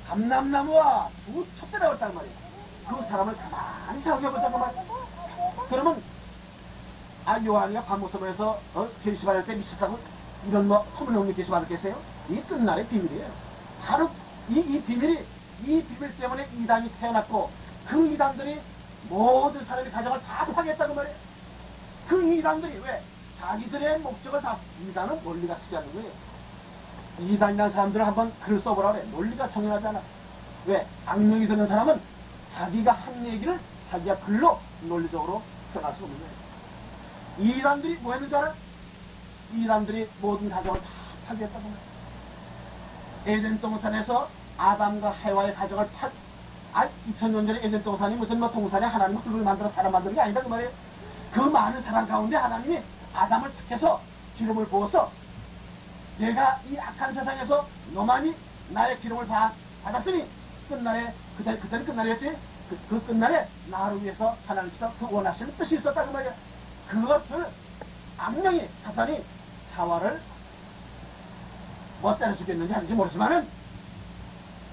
감남나무와 0.09 1.09
두 1.25 1.45
촛대라고 1.59 1.95
했단 1.95 2.15
말이에요. 2.15 2.35
그 2.89 3.03
사람을 3.09 3.37
가만히 3.37 4.03
생각해보자고 4.03 4.59
말이에요. 4.59 4.85
그러면 5.69 6.03
아 7.25 7.43
요한이가 7.45 7.83
밤모습에서 7.83 8.61
어, 8.75 8.89
게시받을 9.03 9.45
때 9.47 9.55
미쳤다고 9.57 9.99
이런 10.49 10.69
뭐 10.69 10.87
소문없는 10.97 11.35
게시받았겠어요? 11.35 12.01
이 12.29 12.41
끝날의 12.43 12.87
비밀이에요. 12.87 13.46
바로 13.87 14.11
이, 14.49 14.59
이 14.59 14.83
비밀이 14.83 15.25
이 15.65 15.83
비밀 15.83 16.17
때문에 16.19 16.47
이단이 16.59 16.91
태어났고 16.99 17.51
그 17.87 18.13
이단들이 18.13 18.61
모든 19.09 19.65
사람의 19.65 19.93
가정을 19.93 20.21
다 20.23 20.45
파괴했다고 20.45 20.95
말이에요. 20.95 21.17
그 22.09 22.35
이단들이 22.35 22.79
왜? 22.85 23.03
자기들의 23.39 24.01
목적을 24.01 24.41
다 24.41 24.59
이단은 24.83 25.23
논리가 25.23 25.55
쓰지 25.55 25.77
않는 25.77 25.93
거예요. 25.93 26.11
이단이라는 27.21 27.73
사람들을 27.73 28.07
한번 28.07 28.33
글을 28.41 28.61
써보라 28.61 28.93
그래. 28.93 29.05
논리가 29.13 29.49
정연하지 29.51 29.87
않아. 29.87 30.03
왜? 30.67 30.87
악령이 31.07 31.47
되는 31.47 31.69
사람은 31.69 32.01
자기가 32.57 32.93
한 32.93 33.25
얘기를 33.25 33.59
자기가 33.91 34.17
글로 34.19 34.59
논리적으로 34.83 35.43
표현할 35.73 35.95
수 35.95 36.05
없는 36.05 36.19
거예요. 36.19 37.57
이단들이 37.57 37.95
뭐 37.99 38.15
했는 38.15 38.29
줄 38.29 38.37
알아? 38.39 38.53
이단들이 39.55 40.09
모든 40.21 40.51
가정을 40.51 40.81
다 40.81 40.87
파괴했다고 41.29 41.61
말이에요. 41.61 41.96
에덴 43.27 43.61
동산에서 43.61 44.29
아담과 44.57 45.11
해와의 45.13 45.53
가정을 45.55 45.89
파, 45.91 46.09
아, 46.73 46.89
2000년 47.11 47.47
전에 47.47 47.59
에덴 47.63 47.83
동산이 47.83 48.15
무슨 48.15 48.39
뭐 48.39 48.49
동산에 48.51 48.87
하나님 48.87 49.17
흙을 49.19 49.43
만들어 49.43 49.69
사람 49.71 49.91
만드는 49.91 50.15
게 50.15 50.21
아니다 50.21 50.41
그 50.41 50.49
말이에요. 50.49 50.71
그 51.33 51.41
많은 51.41 51.83
사람 51.83 52.07
가운데 52.07 52.37
하나님이 52.37 52.79
아담을 53.13 53.51
택해서 53.53 54.01
기름을 54.39 54.67
부어서 54.67 55.11
내가 56.19 56.61
이 56.71 56.79
악한 56.79 57.13
세상에서 57.15 57.67
너만이 57.93 58.35
나의 58.71 58.99
기름을 59.01 59.27
받, 59.27 59.53
받았으니 59.83 60.25
끝날에 60.69 61.13
그때 61.37 61.59
그때는 61.59 61.85
끝날이었지 61.85 62.37
그, 62.71 62.79
그 62.89 63.07
끝날에 63.07 63.47
나를 63.71 64.03
위해서 64.03 64.37
하나님께서 64.47 64.93
그 64.99 65.09
원하시는 65.11 65.57
뜻이 65.57 65.77
있었다 65.77 66.05
그 66.05 66.11
말이야 66.13 66.33
그것을 66.89 67.47
악령이 68.19 68.69
사탄이 68.85 69.25
하와를 69.75 70.21
뭐 72.01 72.17
때려 72.17 72.37
죽였는지 72.37 72.73
하는지 72.73 72.93
모르지만은 72.93 73.49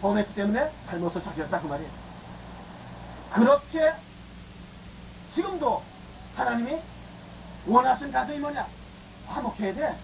범했기 0.01 0.35
때문에 0.35 0.71
잘못을 0.87 1.23
저질렀다 1.23 1.59
그 1.61 1.67
말이에요 1.67 1.89
그렇게 3.31 3.93
지금도 5.33 5.81
하나님이 6.35 6.79
원하신 7.65 8.11
가정이 8.11 8.39
뭐냐 8.39 8.67
화목해야 9.27 9.73
돼 9.73 9.95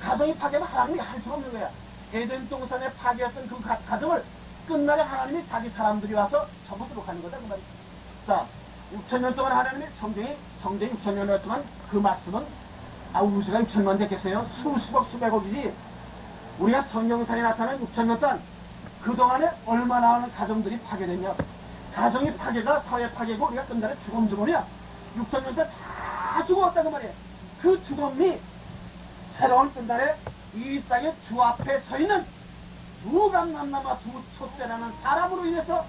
가정이 0.00 0.34
파괴하면 0.34 0.66
하나님이 0.68 0.98
할 0.98 1.20
수가 1.20 1.34
없는 1.34 1.52
거야. 1.52 1.70
에덴 2.12 2.48
동산에 2.48 2.90
파괴했던 2.94 3.48
그 3.48 3.62
가, 3.62 3.76
가정을 3.78 4.24
끝날에 4.66 5.02
하나님이 5.02 5.46
자기 5.46 5.68
사람들이 5.68 6.14
와서 6.14 6.46
접어들어 6.68 7.02
가는 7.02 7.22
거다 7.22 7.38
그 7.38 7.42
말이야. 7.44 7.64
자, 8.26 8.46
6천년 8.94 9.36
동안 9.36 9.52
하나님이 9.52 9.86
성경이 10.00 10.36
성경이 10.62 10.92
6천년이었 10.92 11.42
동안 11.42 11.62
그 11.90 11.96
말씀은 11.98 12.44
아 13.12 13.22
우주가 13.22 13.60
6천만 13.60 13.98
됐겠어요? 13.98 14.46
수십억 14.62 15.08
수백억이지. 15.10 15.72
우리가 16.60 16.82
성경상에 16.92 17.40
나타난 17.40 17.80
6천년 17.80 18.20
동안 18.20 18.38
그동안에 19.00 19.50
얼마나 19.64 20.12
많은 20.12 20.30
가정들이 20.32 20.78
파괴됐냐. 20.80 21.34
가정이 21.94 22.36
파괴가 22.36 22.80
사회 22.80 23.10
파괴고 23.10 23.46
우리가 23.46 23.64
끝날에 23.64 23.96
죽음 24.04 24.28
죽음이야. 24.28 24.66
6천년 25.16 25.54
동안 25.54 25.70
다 25.70 26.44
죽어왔다 26.46 26.82
그 26.82 26.88
말이야. 26.88 27.10
그 27.62 27.82
죽음이 27.86 28.38
새로운 29.38 29.72
끝날에 29.72 30.14
이 30.54 30.82
땅의 30.86 31.14
주 31.26 31.42
앞에 31.42 31.80
서 31.80 31.98
있는 31.98 32.26
두 33.02 33.30
감남나마 33.30 33.98
두 34.00 34.10
촛대라는 34.38 34.92
사람으로 35.02 35.46
인해서 35.46 35.86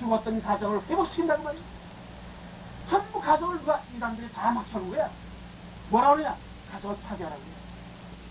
죽었던 0.00 0.42
가정을 0.42 0.82
회복시킨다는 0.88 1.44
말이야. 1.44 1.62
전부 2.90 3.20
가정을 3.20 3.58
누가 3.60 3.80
이 3.94 3.98
사람들이 4.00 4.32
다 4.32 4.50
막혀놓은 4.50 4.90
거야. 4.90 5.08
뭐라 5.90 6.10
그러냐? 6.14 6.34
가정을 6.72 6.96
파괴하라고. 7.08 7.57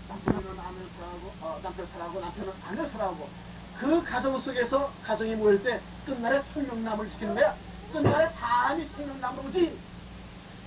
남편은 0.08 0.58
아내를 0.58 0.88
사랑하고, 0.96 1.32
어, 1.40 1.60
남편 1.62 1.86
사랑하고, 1.86 2.20
남편은 2.20 2.52
아내를 2.66 2.88
사랑하고. 2.90 3.28
그 3.78 4.02
가정 4.04 4.40
속에서 4.40 4.90
가정이 5.04 5.36
모일 5.36 5.62
때 5.62 5.80
끝날에 6.06 6.42
생명나무를 6.52 7.10
지키는 7.12 7.34
거야. 7.34 7.54
끝날에 7.92 8.28
사람이 8.30 8.84
생명나무지. 8.88 9.78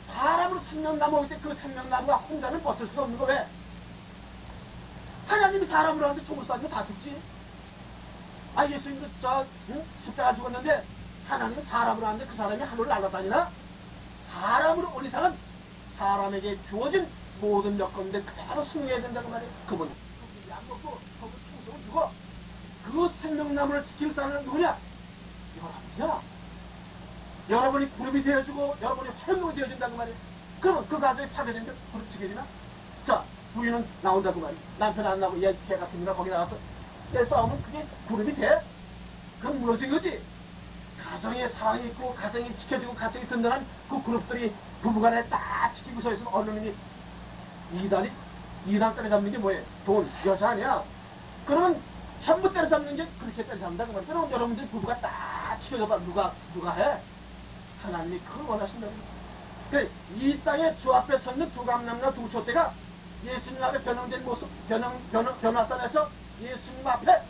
사람으로 0.08 0.60
생명나무 0.70 1.20
올 1.20 1.28
때 1.28 1.38
그 1.42 1.54
생명나무가 1.56 2.16
혼자는 2.18 2.62
버틸 2.64 2.88
수 2.88 3.02
없는 3.02 3.18
거 3.18 3.26
왜? 3.26 3.46
하나님이 5.28 5.66
사람으로 5.68 6.10
하는데 6.10 6.26
총을 6.26 6.46
쏴주면 6.46 6.70
다 6.70 6.86
죽지. 6.86 7.22
아, 8.56 8.66
예수님도 8.68 9.08
저, 9.22 9.46
응? 9.70 9.84
십자가 10.06 10.36
죽었는데, 10.36 10.84
하나님은 11.28 11.66
사람으로 11.66 12.06
하는데 12.08 12.26
그 12.26 12.36
사람이 12.36 12.62
하늘을 12.62 12.88
날아다니나? 12.90 13.50
사람으로 14.32 14.92
온 14.96 15.06
이상은 15.06 15.34
사람에게 15.98 16.58
주어진 16.70 17.08
모든 17.42 17.78
여건인데 17.78 18.22
그대로 18.22 18.64
승리해야 18.66 19.02
된다고 19.02 19.30
말이에요. 19.30 19.52
그분. 19.66 19.90
안 20.52 20.68
먹고, 20.70 21.00
그분 21.20 21.32
충성을 21.50 21.82
주고, 21.86 22.10
그 22.86 23.12
생명나무를 23.22 23.84
지킬 23.88 24.14
사람은 24.14 24.44
누구냐? 24.44 24.78
여러분이야. 25.98 26.22
여러분이 27.50 27.90
구름이 27.98 28.24
되어주고, 28.24 28.76
여러분이 28.82 29.10
활용이 29.10 29.56
되어준다고 29.56 29.98
말이에요. 29.98 30.18
그러면 30.60 30.88
그 30.88 31.00
가정이 31.00 31.30
파괴되는데 31.30 31.74
그룹 31.92 32.12
지게지나? 32.12 32.46
자, 33.08 33.24
부인은 33.56 33.86
나온다고 34.04 34.40
말이야. 34.40 34.60
남편 34.78 35.08
안 35.08 35.20
나오고 35.20 35.42
얘, 35.42 35.58
걔 35.68 35.76
같은 35.76 36.06
거 36.06 36.14
거기 36.14 36.30
나가서 36.30 36.56
얘 37.16 37.26
싸우면 37.26 37.62
그게 37.64 37.86
그룹이 38.08 38.36
돼? 38.36 38.62
그럼 39.40 39.60
무너진 39.60 39.90
거지? 39.90 40.22
가정에 41.04 41.50
사랑이 41.50 41.88
있고, 41.88 42.14
가정이 42.14 42.56
지켜지고, 42.60 42.94
가정이 42.94 43.26
든든한 43.26 43.66
그 43.90 44.04
그룹들이 44.04 44.54
부부간에 44.84 45.28
딱 45.28 45.74
지키고 45.76 46.02
서 46.02 46.14
있으면 46.14 46.32
어느 46.32 46.52
놈이 46.52 46.74
이단이, 47.74 48.12
이단 48.68 48.96
때려잡는 48.96 49.32
게 49.32 49.38
뭐예요? 49.38 49.64
돈, 49.86 50.10
여자 50.26 50.50
아니야? 50.50 50.84
그러면 51.46 51.82
전부 52.24 52.52
때려잡는 52.52 52.96
게 52.96 53.08
그렇게 53.20 53.44
때려잡는다. 53.44 53.86
그러면 53.86 54.06
그럼 54.06 54.32
여러분들 54.32 54.68
부부가 54.68 54.96
딱 55.00 55.60
지켜줘봐. 55.64 56.00
누가, 56.00 56.32
누가 56.54 56.74
해? 56.74 57.00
하나님이 57.84 58.20
그걸 58.20 58.46
원하신다는 58.46 58.96
거야. 58.96 59.12
그, 59.72 59.92
이 60.16 60.40
땅에 60.44 60.76
주 60.82 60.94
앞에 60.94 61.18
섰는 61.20 61.52
두 61.54 61.66
감남나 61.66 62.12
두 62.12 62.30
촛대가 62.30 62.74
예수님 63.24 63.64
앞에 63.64 63.82
변형된 63.82 64.24
모습, 64.26 64.48
변형, 64.68 65.00
변형, 65.12 65.40
변화산에서 65.40 66.10
예수님 66.42 66.86
앞에 66.86 67.22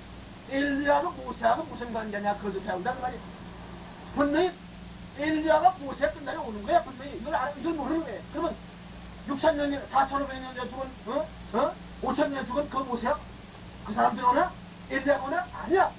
엘리야하고 0.50 1.12
모세하고 1.24 1.64
무슨 1.64 1.94
관계냐, 1.94 2.36
그걸 2.36 2.54
좀 2.54 2.64
배운다는 2.66 3.02
말이야. 3.02 3.20
분명히 4.16 4.52
엘리야가 5.18 5.76
모세가 5.80 6.14
끝날에 6.14 6.38
오는 6.38 6.64
거야, 6.64 6.82
분명히. 6.84 7.18
이걸, 7.18 7.36
알, 7.36 7.54
이걸 7.58 7.74
모르는 7.74 8.04
거야. 8.04 8.16
그러면 8.32 8.56
6천 9.32 9.56
년, 9.56 9.82
4,500년 9.90 10.56
전 10.56 10.70
죽은, 10.70 10.90
어? 11.08 11.28
어? 11.54 11.76
5천 12.02 12.30
년 12.32 12.46
죽은 12.46 12.70
그 12.70 12.78
모세야? 12.78 13.18
그 13.86 13.94
사람들 13.94 14.24
오나? 14.26 14.52
엘리야가 14.90 15.24
오나? 15.24 15.46
아니야. 15.54 15.92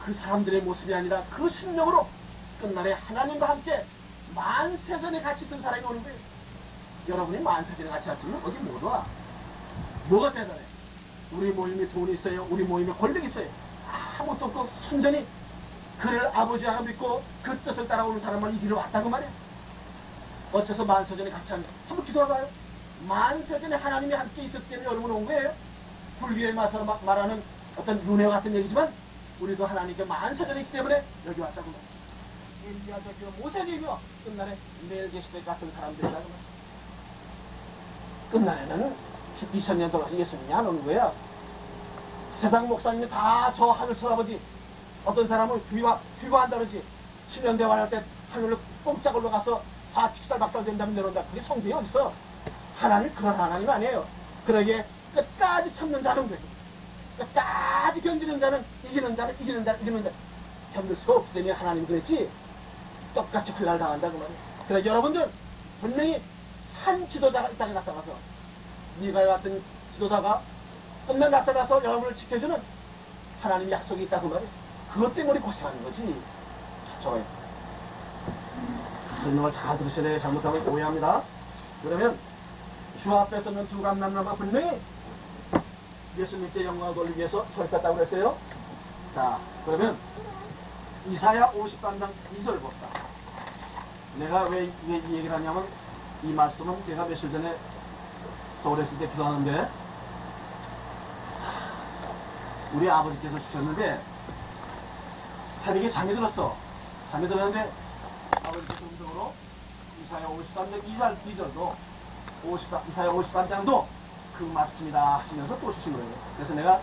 그 0.00 0.14
사람들의 0.14 0.62
모습이 0.62 0.94
아니라 0.94 1.22
그 1.30 1.50
심령으로 1.50 2.06
끝날에 2.60 2.92
하나님과 2.92 3.48
함께 3.48 3.84
만세전에 4.34 5.20
같이 5.22 5.44
있던 5.44 5.60
사람이 5.60 5.84
오는 5.84 6.02
거예요. 6.02 6.18
여러분이 7.08 7.42
만세전에 7.42 7.88
같이 7.90 8.08
왔으면 8.08 8.40
어디 8.44 8.56
못 8.58 8.82
와. 8.84 9.04
뭐가 10.08 10.32
대단해? 10.32 10.60
우리 11.32 11.50
모임에 11.50 11.88
돈이 11.88 12.12
있어요. 12.14 12.46
우리 12.48 12.62
모임에 12.64 12.92
권력이 12.92 13.26
있어요. 13.26 13.48
아무것도 14.18 14.44
없고 14.46 14.68
순전히 14.88 15.26
그를 15.98 16.26
아버지 16.28 16.64
하나 16.64 16.80
믿고 16.82 17.22
그 17.42 17.58
뜻을 17.58 17.88
따라오는 17.88 18.20
사람만 18.20 18.54
이리로 18.56 18.76
왔다고 18.76 19.08
말이야. 19.08 19.43
어째서 20.54 20.84
만세전에 20.84 21.30
같이 21.30 21.50
하냐? 21.50 21.62
한번 21.88 22.06
기도해봐요. 22.06 22.48
만세전에 23.08 23.74
하나님이 23.76 24.14
함께 24.14 24.44
있었기 24.44 24.68
때문에 24.68 24.86
여러분 24.88 25.10
온 25.10 25.26
거예요. 25.26 25.52
불교에 26.20 26.52
맞서 26.52 26.84
마- 26.84 26.98
말하는 27.04 27.42
어떤 27.76 28.00
윤회 28.06 28.26
같은 28.28 28.54
얘기지만 28.54 28.92
우리도 29.40 29.66
하나님께 29.66 30.04
만세전에 30.04 30.60
있기 30.60 30.72
때문에 30.72 31.02
여기 31.26 31.40
왔다고 31.40 31.66
말이야. 31.66 31.84
엘리야 32.66 32.96
저기요 33.04 33.30
모세기요 33.42 33.98
끝날에 34.24 34.56
멜기시대 34.88 35.42
같은 35.42 35.70
사람들이라고. 35.72 36.24
끝날에는 38.30 38.94
2000년 39.52 39.90
돌아서 39.90 40.16
예수님이 40.16 40.54
안 40.54 40.66
오는 40.66 40.84
거야. 40.84 41.12
세상 42.40 42.68
목사님이 42.68 43.08
다 43.08 43.52
저 43.56 43.70
하늘 43.72 43.94
서아버지 43.96 44.40
어떤 45.04 45.26
사람은 45.28 45.56
휘화, 45.70 45.98
휘화한다 46.22 46.58
그러지. 46.58 46.82
7년 47.34 47.58
대화를 47.58 47.82
할때 47.82 48.02
하늘로 48.32 48.56
꼼짝 48.84 49.14
올라가서 49.16 49.62
다 49.94 50.10
픽살박살 50.12 50.64
된다면 50.64 50.94
내려온다. 50.94 51.22
그게 51.26 51.40
성경이 51.42 51.72
어딨어? 51.72 52.12
하나님 52.76 53.14
그런 53.14 53.38
하나님 53.38 53.70
아니에요. 53.70 54.04
그러기에 54.44 54.84
끝까지 55.14 55.74
참는 55.76 56.02
자는 56.02 56.28
거예요. 56.28 56.42
끝까지 57.18 58.00
견디는 58.00 58.40
자는 58.40 58.64
이기는 58.84 59.14
자는 59.14 59.34
이기는 59.40 59.64
자 59.64 59.72
이기는 59.74 60.02
자 60.02 60.10
견딜 60.74 60.96
수가 60.96 61.22
때문에 61.32 61.52
하나님 61.52 61.86
그랬지. 61.86 62.28
똑같이 63.14 63.52
훌날 63.52 63.78
당한다 63.78 64.10
그 64.10 64.16
말이에요. 64.16 64.38
그래 64.66 64.84
여러분들 64.84 65.30
분명히 65.80 66.20
한 66.82 67.08
지도자가 67.08 67.48
이 67.48 67.56
땅에 67.56 67.72
나타나서 67.72 68.12
네가 69.00 69.24
같은 69.26 69.62
지도자가 69.94 70.42
끝내 71.06 71.28
나타나서 71.28 71.84
여러분을 71.84 72.16
지켜주는 72.16 72.60
하나님 73.40 73.70
약속이 73.70 74.02
있다고 74.04 74.28
말이에요. 74.28 74.50
그것 74.92 75.14
때문에 75.14 75.38
고생하는 75.38 75.84
거지. 75.84 76.20
저거요. 77.02 77.43
설명을 79.24 79.52
잘 79.52 79.78
들으셔야 79.78 80.02
돼요. 80.02 80.20
잘못하면 80.20 80.68
오해합니다. 80.68 81.22
그러면 81.82 82.18
주 83.02 83.14
앞에 83.16 83.40
서는 83.40 83.66
두 83.68 83.80
감남나무가 83.80 84.34
분명히 84.34 84.78
예수님께 86.18 86.64
영광을 86.64 86.94
돌리기 86.94 87.18
위해서 87.18 87.44
설쳤다고 87.56 87.96
그랬어요. 87.96 88.36
자, 89.14 89.38
그러면 89.64 89.96
이사야 91.06 91.50
53장 91.52 92.08
2절 92.36 92.60
봅시다. 92.60 92.88
내가 94.18 94.44
왜, 94.44 94.70
왜이 94.88 95.16
얘기를 95.16 95.32
하냐면 95.32 95.66
이 96.22 96.32
말씀은 96.32 96.84
제가 96.86 97.06
며칠 97.06 97.32
전에 97.32 97.56
서울에 98.62 98.84
있을 98.84 98.98
때 98.98 99.08
기도하는데 99.08 99.68
우리 102.74 102.90
아버지께서 102.90 103.38
주셨는데 103.46 104.00
새벽에 105.64 105.90
잠이 105.90 106.14
들었어. 106.14 106.56
잠이 107.10 107.26
들었는데 107.26 107.83
아버지께서 108.44 108.84
음성으로 108.84 109.32
이사야 110.04 110.26
53장 110.26 110.82
2절, 110.84 111.16
2절도 111.24 111.72
54, 112.44 112.80
이사야 112.90 113.08
53장도 113.10 113.84
그 114.36 114.44
말씀이다 114.44 115.18
하시면서 115.18 115.58
또 115.60 115.74
주신 115.74 115.92
거예요. 115.94 116.08
그래서 116.36 116.54
내가 116.54 116.80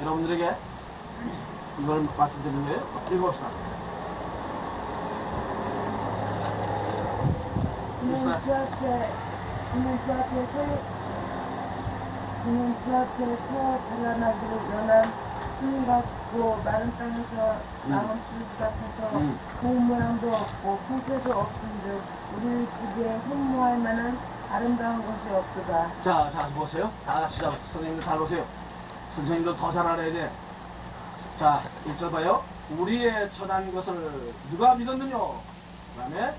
여러분들에게 0.00 0.54
이걸 1.80 2.08
말씀드리는 2.16 2.64
거예요. 2.64 2.80
읽어봅시다. 3.12 3.48
그는 8.00 8.42
주 8.44 8.54
앞에 8.54 9.12
그는 9.72 9.98
주 10.04 10.12
앞에 10.12 10.46
서 10.46 10.54
그는 12.44 12.76
주 12.84 12.96
앞에 12.96 13.36
서 13.36 13.78
자라나기를 13.88 14.52
연한 14.72 15.23
순 15.60 15.86
같고 15.86 16.62
마른 16.64 16.96
땅에서 16.96 17.56
나온 17.86 18.08
줄기 18.08 18.58
같아서 18.58 19.18
음. 19.18 19.38
고운 19.60 19.82
모양도 19.86 20.34
없고 20.34 20.78
풍채도 20.88 21.32
없은즉 21.32 22.02
우리 22.36 22.66
보기에 22.66 23.16
흠모할 23.18 23.78
만한 23.78 24.18
아름다운 24.50 24.98
것이 24.98 25.34
없도다. 25.34 25.90
자, 26.04 26.30
자, 26.32 26.48
보세요. 26.54 26.90
다 27.04 27.20
같이 27.20 27.38
자, 27.38 27.52
선생님들 27.72 28.04
잘 28.04 28.18
보세요. 28.18 28.44
선생님도 29.16 29.56
더잘 29.56 29.86
알아야 29.86 30.12
돼. 30.12 30.30
자, 31.38 31.62
읽어 31.86 32.10
봐요. 32.10 32.42
우리의 32.70 33.30
전한 33.36 33.72
것을 33.74 34.32
누가 34.50 34.74
믿었느냐? 34.74 35.16
그 35.16 36.00
다음에 36.00 36.34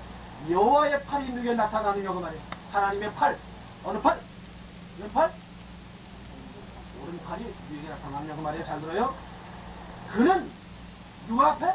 여호와의 0.50 1.02
팔이 1.04 1.30
누게 1.32 1.54
나타나느냐 1.54 2.12
그 2.12 2.18
말이에요. 2.18 2.42
하나님의 2.72 3.12
팔. 3.14 3.36
어느 3.84 4.00
팔? 4.00 4.18
왼 5.00 5.12
팔? 5.12 5.30
오른팔이 7.06 7.54
누게 7.70 7.88
나타나느냐 7.88 8.34
그 8.34 8.40
말이에요. 8.40 8.64
잘 8.66 8.80
들어요? 8.80 9.14
그는 10.12 10.50
누 11.28 11.40
앞에? 11.40 11.66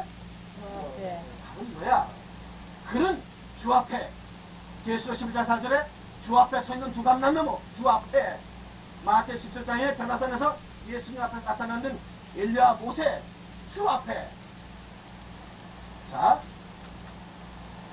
그는 1.54 1.74
뭐야? 1.74 2.08
그는 2.90 3.22
주 3.62 3.72
앞에. 3.72 4.10
예수 4.86 5.12
11장 5.12 5.46
4절에 5.46 5.86
주 6.26 6.38
앞에 6.38 6.62
서 6.62 6.74
있는 6.74 6.92
두 6.92 7.02
감남나무, 7.02 7.58
주 7.76 7.88
앞에. 7.88 8.38
마태 9.04 9.38
17장에 9.38 9.96
변화산에서 9.96 10.56
예수님 10.86 11.20
앞에 11.20 11.36
나타나는 11.44 11.98
엘리야 12.36 12.74
모세, 12.74 13.22
주 13.74 13.88
앞에. 13.88 14.28
자, 16.10 16.40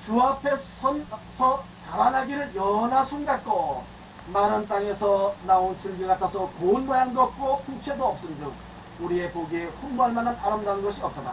주 0.06 0.20
앞에 0.20 0.56
선, 0.80 1.06
서 1.36 1.64
달아나기를 1.90 2.54
연하순 2.54 3.24
같고, 3.26 3.84
마른 4.26 4.66
땅에서 4.66 5.34
나온 5.46 5.76
줄기 5.82 6.06
같아서 6.06 6.50
고운 6.60 6.86
모양도 6.86 7.20
없고 7.20 7.62
풍채도 7.64 8.04
없은즉 8.04 8.52
우리의 9.00 9.32
보기에 9.32 9.64
흠모할 9.64 10.12
만한 10.12 10.36
아름다운 10.42 10.82
것이 10.82 11.00
없다. 11.00 11.32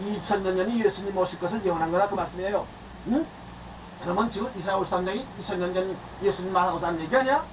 2000년 0.00 0.56
전이 0.56 0.84
예수님 0.84 1.16
오실 1.16 1.38
것을 1.38 1.64
예언한 1.64 1.90
거라 1.92 2.08
그 2.08 2.14
말씀이에요. 2.14 2.66
응? 3.08 3.26
그러면 4.00 4.32
지금 4.32 4.50
이사야 4.58 4.76
53장이 4.76 5.24
2000년 5.42 5.74
전 5.74 5.96
예수님 6.22 6.52
말하고도 6.52 6.86
한 6.86 6.98
얘기 7.00 7.14
아니야? 7.14 7.44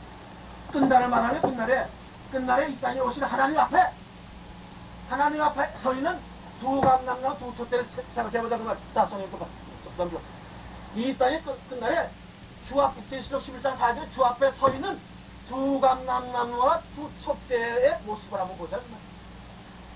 끝날을 0.71 1.07
말하면 1.09 1.41
끝날에 1.41 1.87
끝날에 2.31 2.69
이 2.69 2.79
땅에 2.79 2.99
오신 2.99 3.23
하나님 3.23 3.59
앞에 3.59 3.77
하나님 5.09 5.41
앞에 5.41 5.67
서 5.83 5.93
있는 5.93 6.17
두 6.59 6.79
감남과 6.81 7.37
두 7.37 7.55
촛대를 7.57 7.85
생각해보자 8.13 8.57
그 8.57 8.63
말. 8.63 8.77
자, 8.93 9.05
성령 9.05 9.29
똑같 9.31 9.47
넘겨. 9.97 10.19
이 10.95 11.15
땅에 11.17 11.39
끝, 11.41 11.69
끝날에 11.69 12.09
주 12.69 12.79
앞에 12.79 13.01
계시록 13.09 13.43
11장 13.43 13.75
4절 13.77 14.13
주 14.13 14.23
앞에 14.23 14.51
서 14.51 14.69
있는 14.69 14.99
두두 15.49 15.79
감람나무와 15.79 16.79
두 16.95 17.09
촛대의 17.23 17.97
모습을 18.05 18.39
한번 18.39 18.55
보자. 18.59 18.79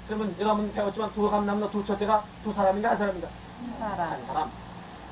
그러면 0.08 0.36
여러분 0.40 0.74
배웠지만 0.74 1.14
두 1.14 1.30
감람나무 1.30 1.70
두 1.70 1.86
촛대가 1.86 2.24
두 2.44 2.52
사람인가 2.52 2.90
한 2.90 2.98
사람인가? 2.98 3.28
한 3.80 4.26
사람. 4.26 4.52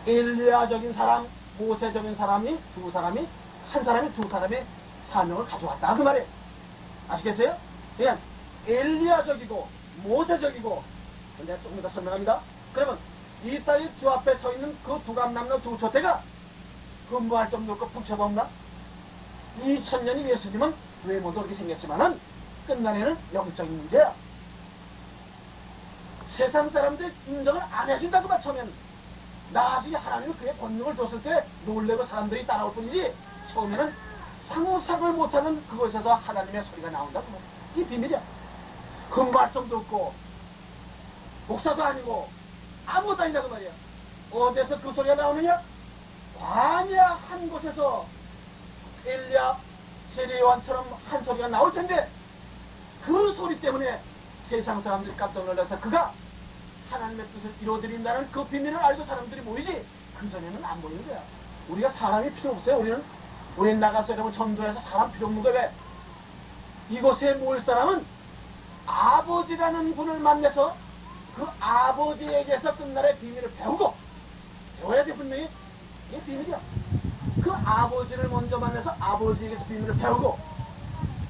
엘리야적인 0.07 0.93
사람, 0.93 1.27
모세적인 1.59 2.15
사람이 2.15 2.57
두 2.73 2.89
사람이 2.89 3.27
한 3.71 3.83
사람이 3.83 4.13
두 4.15 4.27
사람의 4.27 4.65
사명을 5.11 5.45
가져왔다 5.45 5.95
그 5.95 6.01
말이에요. 6.01 6.25
아시겠어요? 7.09 7.55
그냥 7.95 8.17
엘리야적이고 8.67 9.67
모세적이고 10.03 10.83
내가 11.45 11.61
조금 11.61 11.77
이따 11.77 11.89
설명합니다. 11.89 12.39
그러면 12.73 12.97
이 13.43 13.59
땅의 13.63 13.89
주 13.99 14.09
앞에 14.09 14.35
서 14.37 14.51
있는 14.53 14.75
그 14.83 14.99
두 15.05 15.13
감남로 15.13 15.61
두 15.61 15.77
촛대가 15.77 16.21
근무할 17.11 17.51
정도로 17.51 17.77
붙여봅나? 17.89 18.47
2000년이 19.59 20.29
예수님은 20.29 20.73
외모도 21.03 21.41
그렇게 21.41 21.55
생겼지만은 21.55 22.17
끝날에는 22.67 23.17
영적인 23.33 23.77
문제야. 23.77 24.13
세상 26.37 26.69
사람들이 26.69 27.11
인정을 27.27 27.61
안 27.69 27.89
해준다고 27.89 28.29
맞추면 28.29 28.71
나중에 29.51 29.95
하나님이 29.97 30.33
그의 30.35 30.57
권능을 30.57 30.95
줬을 30.95 31.21
때 31.21 31.45
놀래고 31.65 32.05
사람들이 32.05 32.45
따라올 32.45 32.73
뿐이지 32.73 33.13
처음에는 33.53 33.93
상호작을 34.47 35.11
못하는 35.11 35.67
그곳에서 35.67 36.13
하나님의 36.13 36.63
소리가 36.63 36.89
나온다고 36.91 37.25
말이야. 37.29 37.49
이게 37.75 37.87
비밀이야. 37.89 38.21
근무할 39.09 39.51
정도 39.51 39.77
없고 39.79 40.13
목사도 41.49 41.83
아니고 41.83 42.29
아무것도 42.85 43.23
아니다고 43.23 43.49
말이야. 43.49 43.71
어디서 44.31 44.79
그 44.79 44.93
소리가 44.93 45.15
나오느냐? 45.15 45.70
광야 46.41 47.19
한 47.29 47.49
곳에서 47.49 48.05
엘리야 49.05 49.57
세례요한처럼 50.15 50.85
한 51.09 51.23
소리가 51.23 51.47
나올 51.47 51.71
텐데 51.71 52.09
그 53.05 53.33
소리 53.33 53.59
때문에 53.59 53.99
세상 54.49 54.81
사람들이 54.81 55.15
깜짝 55.15 55.45
놀라서 55.45 55.79
그가 55.79 56.11
하나님의 56.89 57.25
뜻을 57.27 57.53
이루어드린다는 57.61 58.31
그 58.31 58.43
비밀을 58.45 58.75
알고 58.77 59.05
사람들이 59.05 59.41
모이지 59.41 59.85
그 60.17 60.29
전에는 60.29 60.65
안 60.65 60.81
모이는 60.81 61.07
거야. 61.07 61.21
우리가 61.69 61.91
사람이 61.91 62.31
필요 62.33 62.51
없어요. 62.51 62.77
우리는 62.79 63.03
우리는 63.55 63.79
나가서 63.79 64.13
여러분 64.13 64.33
전도해서 64.33 64.81
사람 64.81 65.11
필요 65.11 65.27
없는 65.27 65.41
거야. 65.43 65.53
왜? 65.53 65.71
이곳에 66.89 67.33
모일 67.35 67.61
사람은 67.61 68.05
아버지라는 68.85 69.95
분을 69.95 70.19
만나서 70.19 70.75
그 71.35 71.47
아버지에게서 71.59 72.75
끝날의 72.75 73.17
비밀을 73.19 73.53
배우고 73.55 73.95
배워야 74.79 75.05
돼 75.05 75.13
분명히 75.13 75.47
이게 76.11 76.21
비밀이야. 76.25 76.59
그 77.41 77.51
아버지를 77.51 78.27
먼저 78.29 78.57
만나서 78.57 78.95
아버지에게서 78.99 79.63
비밀을 79.65 79.95
배우고 79.97 80.37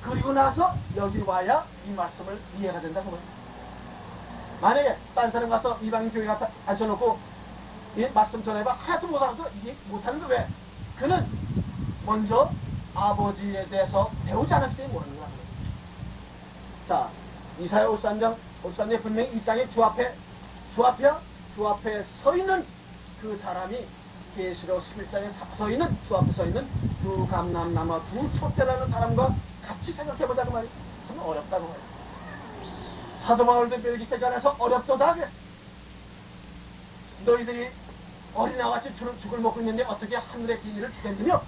그리고 0.01 0.33
나서 0.33 0.73
여기 0.95 1.21
와야 1.21 1.63
이 1.87 1.91
말씀을 1.91 2.39
이해가 2.59 2.81
된다고 2.81 3.11
말이야. 3.11 3.31
만약에 4.59 4.97
딴 5.13 5.31
사람 5.31 5.49
가서 5.49 5.77
이방인 5.81 6.11
교회 6.11 6.25
갖다 6.25 6.47
앉혀놓고 6.65 7.19
이 7.97 8.07
말씀 8.13 8.43
전해봐 8.43 8.71
하나도 8.73 9.07
못하면서 9.07 9.49
이게 9.61 9.75
못하는 9.87 10.19
거 10.19 10.27
왜? 10.27 10.47
그는 10.97 11.25
먼저 12.05 12.49
아버지에 12.95 13.67
대해서 13.67 14.09
배우지 14.25 14.53
않았기 14.53 14.75
때문에 14.77 14.93
모르는 14.93 15.17
거야. 15.17 15.27
자, 16.87 17.09
이사야 17.59 17.87
53장, 17.87 18.35
53장에 18.63 19.01
분명히 19.01 19.31
이 19.35 19.45
땅에 19.45 19.67
주 19.69 19.83
앞에, 19.83 20.13
주 20.75 20.85
앞이야? 20.85 21.19
주 21.55 21.67
앞에 21.67 22.03
서 22.23 22.35
있는 22.35 22.65
그 23.21 23.39
사람이 23.41 23.85
계시록 24.35 24.83
11장에 24.95 25.29
서 25.57 25.69
있는, 25.69 25.97
주 26.07 26.15
앞에 26.15 26.31
서 26.33 26.45
있는 26.45 26.67
두 27.01 27.27
감남나무 27.27 28.01
두 28.11 28.39
촛대라는 28.39 28.89
사람과 28.89 29.35
같이 29.67 29.91
생각해보자 29.91 30.45
그 30.45 30.51
말이야. 30.51 30.71
참 31.07 31.19
어렵다고 31.19 31.67
말이야. 31.67 31.91
사도 33.25 33.45
바울도 33.45 33.77
멜기세가 33.77 34.27
안에서 34.27 34.55
어렵도다 34.57 35.13
그랬어. 35.13 35.31
너희들이 37.25 37.69
어린아같이 38.33 38.95
죽을, 38.97 39.13
죽을 39.21 39.39
먹고 39.39 39.59
있는데 39.59 39.83
어떻게 39.83 40.15
하늘의 40.15 40.61
비밀을 40.61 40.91
주겠느냐? 40.93 41.41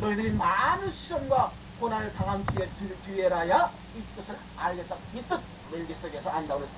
너희들이 0.00 0.32
많은 0.32 0.92
시련과 0.92 1.52
고난을 1.80 2.12
당한 2.12 2.44
뒤에, 2.46 2.68
뒤, 2.78 2.94
뒤에라야 3.06 3.70
이 3.96 4.02
뜻을 4.14 4.36
알겠다. 4.56 4.96
이 5.14 5.22
뜻, 5.22 5.40
멜기세에서 5.72 6.30
안다고 6.30 6.60
그랬어. 6.60 6.74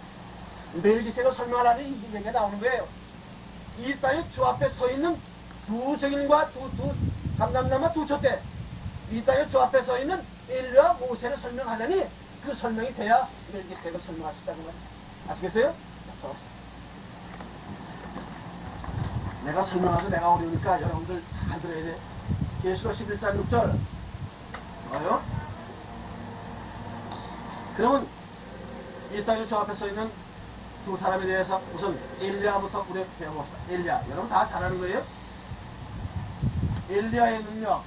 멜기세가 0.82 1.34
설명하라는 1.34 1.88
이 1.88 2.00
부분에 2.00 2.30
나오는 2.30 2.58
거예요. 2.60 2.86
이 3.78 3.94
땅에 4.00 4.24
주 4.34 4.44
앞에 4.44 4.68
서 4.70 4.90
있는 4.90 5.16
두 5.66 5.96
증인과 5.98 6.48
두, 6.50 6.70
두, 6.76 6.92
감남나무 7.38 7.92
두 7.92 8.06
촛대. 8.06 8.40
이 9.10 9.22
땅에 9.24 9.48
주 9.48 9.60
앞에 9.60 9.82
서 9.82 9.98
있는 9.98 10.20
엘리와 10.48 10.94
모세를 10.94 11.36
설명하려니 11.38 12.04
그 12.44 12.54
설명이 12.54 12.94
돼야 12.94 13.28
멜기세가 13.52 13.98
설명할 13.98 14.34
수 14.34 14.42
있다는 14.42 14.64
거예요. 14.64 14.78
아시겠어요? 15.28 15.74
내가 19.44 19.64
설명하서 19.64 20.08
내가 20.08 20.34
어려우니까 20.34 20.82
여러분들 20.82 21.22
잘 21.48 21.60
들어야 21.60 21.84
돼. 21.84 21.98
계시록 22.62 22.96
11장 22.98 23.48
6절. 23.48 23.78
뭐요? 24.88 25.22
그러면 27.76 28.06
이 29.12 29.24
땅에 29.24 29.46
저 29.48 29.58
앞에 29.58 29.74
서 29.76 29.86
있는 29.86 30.10
두 30.84 30.96
사람에 30.96 31.26
대해서 31.26 31.60
우선 31.74 31.98
엘리야부터 32.20 32.86
우리 32.88 33.04
배워봅시다. 33.18 33.58
엘리야. 33.68 34.04
여러분 34.10 34.28
다잘 34.28 34.64
아는 34.64 34.78
거예요? 34.78 35.04
엘리야의 36.88 37.44
능력. 37.44 37.84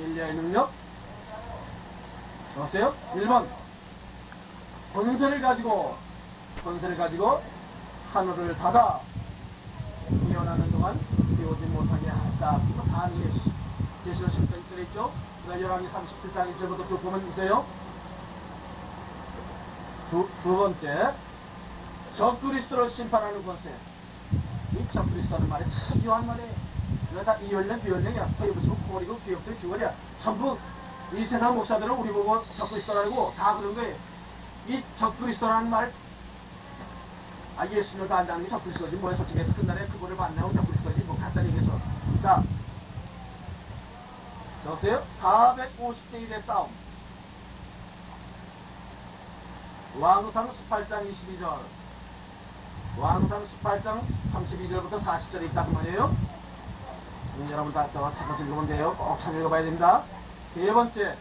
엘리야의 0.00 0.34
능력. 0.34 0.70
좋았어요? 2.54 2.94
1번. 3.14 3.46
권세를 4.94 5.40
가지고, 5.40 5.96
권세를 6.64 6.96
가지고 6.96 7.42
하늘을 8.12 8.56
닫아 8.56 9.00
예언하는 10.30 10.72
동안 10.72 10.98
배우지 11.36 11.66
못하게 11.66 12.08
했다. 12.08 12.60
이거 12.70 12.82
다게 12.84 13.14
계시록 14.04 14.30
10장 14.30 14.52
1절에 14.52 14.82
있죠? 14.84 15.12
그 15.44 15.50
다음 15.50 15.62
열왕기 15.62 15.88
37장 15.88 16.54
1절부터 16.54 16.88
쭉 16.88 17.02
보면 17.02 17.20
보세요. 17.26 17.64
두, 20.10 20.26
두 20.42 20.56
번째, 20.56 21.12
적그리스도를 22.16 22.90
심판하는 22.92 23.44
권세. 23.44 23.70
이 24.72 24.92
적그리스도는 24.92 25.48
말이 25.48 25.64
참 25.64 26.02
묘한 26.02 26.26
말이에요. 26.26 26.52
이거 27.12 27.22
다 27.22 27.36
이열령, 27.36 27.80
비열령이야. 27.82 28.28
토요부터 28.38 28.74
코리고 28.88 29.18
기업들 29.20 29.58
기월이야. 29.60 29.92
전부 30.22 30.58
이 31.14 31.24
세상 31.26 31.54
목사들은 31.54 31.90
우리 31.94 32.10
보고 32.10 32.42
적그리스도라고 32.56 33.34
다 33.36 33.56
그런 33.56 33.74
거예요. 33.74 33.96
이 34.68 34.82
적그리스도라는 34.98 35.70
말, 35.70 35.92
아, 37.56 37.66
예수님도 37.66 38.14
안다는 38.14 38.44
게 38.44 38.50
적그리스도지. 38.50 38.96
뭐야, 38.96 39.16
솔직히 39.16 39.40
해서 39.40 39.52
끝날에 39.54 39.86
그거를 39.86 40.16
만나고 40.16 40.52
적그리스도지. 40.52 41.02
뭐, 41.04 41.18
간단히 41.18 41.48
얘기해서. 41.48 41.78
자, 42.22 42.42
여보세요? 44.66 45.02
450대 45.22 46.28
1의 46.28 46.44
싸움. 46.46 46.68
왕상 50.00 50.48
18장 50.48 51.10
22절. 51.10 51.58
왕상 52.98 53.44
18장 53.62 54.00
32절부터 54.32 55.02
40절에 55.02 55.46
있다고 55.46 55.72
말이에요. 55.72 56.04
음, 57.36 57.48
여러분 57.50 57.72
다 57.72 57.88
저와 57.92 58.12
찾아서 58.12 58.44
읽으면 58.44 58.68
돼요. 58.68 58.94
꼭 58.96 59.18
찾아 59.20 59.36
읽어봐야 59.36 59.62
됩니다. 59.62 60.04
세 60.54 60.72
번째, 60.72 61.16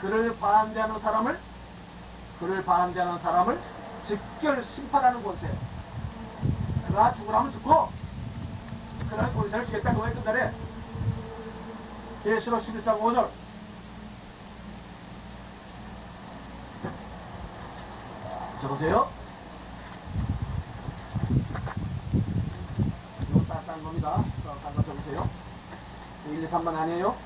그를 0.00 0.36
반대하는 0.38 1.00
사람을, 1.00 1.38
그를 2.38 2.64
반대하는 2.64 3.18
사람을 3.18 3.60
직결 4.06 4.64
심판하는 4.76 5.20
권세. 5.24 5.48
그가 6.86 7.12
죽으라면 7.14 7.52
죽고, 7.52 7.88
그날 9.10 9.34
권세를 9.34 9.66
주겠다. 9.66 9.92
그거에 9.92 10.12
끝날에 10.12 10.52
계시록 12.22 12.64
11장 12.64 13.00
5절. 13.00 13.49
적으세요. 18.60 19.08
이거 23.30 23.44
따뜻한 23.48 23.82
겁니다. 23.82 24.24
딴거 24.62 24.82
적으세요. 24.82 25.28
1, 26.28 26.44
2, 26.44 26.48
3번 26.48 26.76
아니에요? 26.76 27.16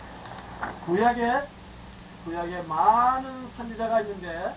구약에, 0.86 1.40
구약에 2.24 2.62
많은 2.62 3.48
선지자가 3.56 4.00
있는데, 4.02 4.54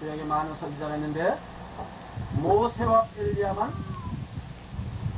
구약에 0.00 0.24
많은 0.24 0.54
선지자가 0.56 0.96
있는데, 0.96 1.38
모세와 2.32 3.06
엘리야만, 3.16 3.72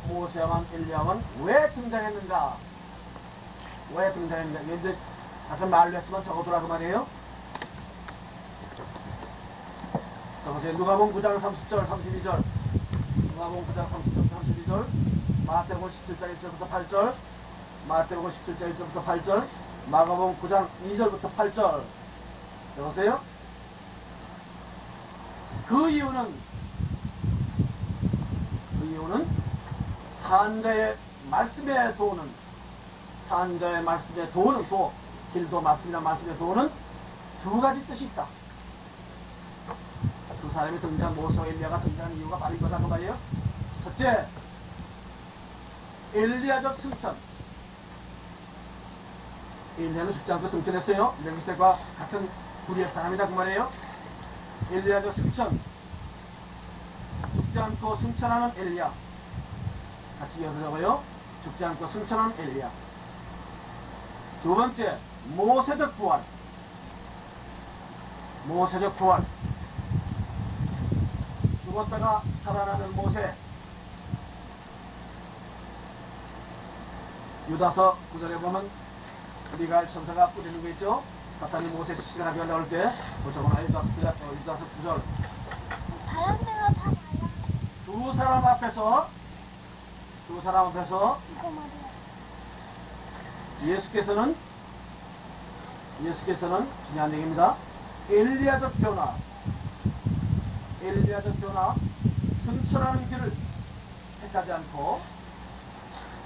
모세와만 0.09 0.66
엘리야만 0.73 1.25
왜 1.42 1.68
등장했는가? 1.71 2.57
왜 3.95 4.12
등장했는가? 4.12 4.75
이제 4.75 4.97
잠깐 5.49 5.71
말로 5.71 5.97
했지만 5.97 6.25
적어두라고 6.25 6.68
말이에요. 6.68 7.22
적으세요. 10.44 10.72
누가복음 10.76 11.14
9장 11.14 11.40
30절, 11.40 11.87
32절. 11.87 12.42
누가복음 13.31 13.64
9장 13.66 13.87
30절, 13.88 14.28
32절. 14.28 14.87
마태복음 15.46 15.90
17장 15.90 16.35
1절부터 16.37 16.68
8절. 16.68 17.14
마태복음 17.88 18.31
17장 18.31 18.74
1절부터 18.76 19.05
8절, 19.05 19.46
마가복음 19.87 20.37
9장 20.40 20.66
2절부터 20.85 21.31
8절. 21.37 21.83
여보세요? 22.78 23.20
그 25.68 25.90
이유는 25.90 26.35
그 28.81 28.87
이유는 28.87 29.28
산자의 30.22 30.96
말씀에 31.31 31.94
도는 31.94 32.31
산자의 33.28 33.83
말씀에 33.83 34.31
도는 34.31 34.68
도 34.68 34.92
길도 35.33 35.61
말씀이나 35.61 36.00
말씀에 36.00 36.37
도는 36.37 36.70
두 37.42 37.61
가지 37.61 37.87
뜻이 37.87 38.05
있다. 38.05 38.26
두 40.53 40.59
사람이 40.59 40.79
등장 40.83 41.17
모세와 41.17 41.47
엘리야가 41.47 41.81
등장한 41.81 42.15
이유가 42.15 42.37
바로 42.37 42.55
이거다 42.55 42.77
그 42.77 42.85
말이에요. 42.85 43.17
첫째, 43.85 44.27
엘리야적 46.12 46.79
승천. 46.83 47.17
엘리야는 49.79 50.12
죽지 50.12 50.31
않고 50.31 50.49
승천했어요. 50.51 51.15
멜기세과 51.25 51.79
같은 51.99 52.29
부류의 52.67 52.93
사람이다 52.93 53.29
그 53.29 53.33
말이에요. 53.33 53.73
엘리야적 54.71 55.15
승천. 55.15 55.59
죽지 57.35 57.59
않고 57.59 57.97
승천하는 57.97 58.53
엘리야. 58.59 58.93
같이 60.21 60.41
이어서요. 60.43 61.03
죽지 61.45 61.65
않고 61.65 61.87
승천하는 61.87 62.38
엘리야. 62.38 62.71
두 64.43 64.55
번째, 64.55 64.99
모세적 65.35 65.97
부활. 65.97 66.23
모세적 68.45 68.99
부활. 68.99 69.25
죽었다가 71.73 72.23
살아나는 72.45 72.95
모세. 72.95 73.33
유다서 77.49 77.97
구절에 78.13 78.37
보면 78.37 78.71
우리가 79.55 79.91
천사가 79.91 80.29
뿌리는 80.29 80.63
거 80.63 80.69
있죠? 80.69 81.03
사탄이 81.41 81.69
모세 81.69 81.97
시간 82.13 82.29
하게 82.29 82.45
나올 82.45 82.69
때, 82.69 82.93
보자거나 83.25 83.63
유다서, 83.63 83.89
유다서 84.41 84.67
구절. 84.77 85.03
두 87.87 88.15
사람 88.17 88.47
앞에서, 88.47 89.09
두 90.29 90.41
사람 90.43 90.67
앞에서. 90.67 91.21
예수께서는 93.65 94.37
예수께서는 96.05 96.69
중요한 96.89 97.13
얘기입니다. 97.13 97.57
엘리야적 98.11 98.79
변화, 98.79 99.15
엘리야적 100.83 101.40
변화, 101.40 101.75
승천하는 102.45 103.09
길을 103.09 103.33
택하지 104.23 104.53
않고 104.53 105.01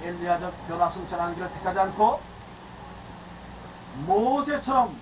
엘리야적 0.01 0.67
변화 0.67 0.89
승천하는 0.91 1.35
길을 1.35 1.49
택하지 1.53 1.79
않고 1.79 2.19
모세처럼 4.07 4.95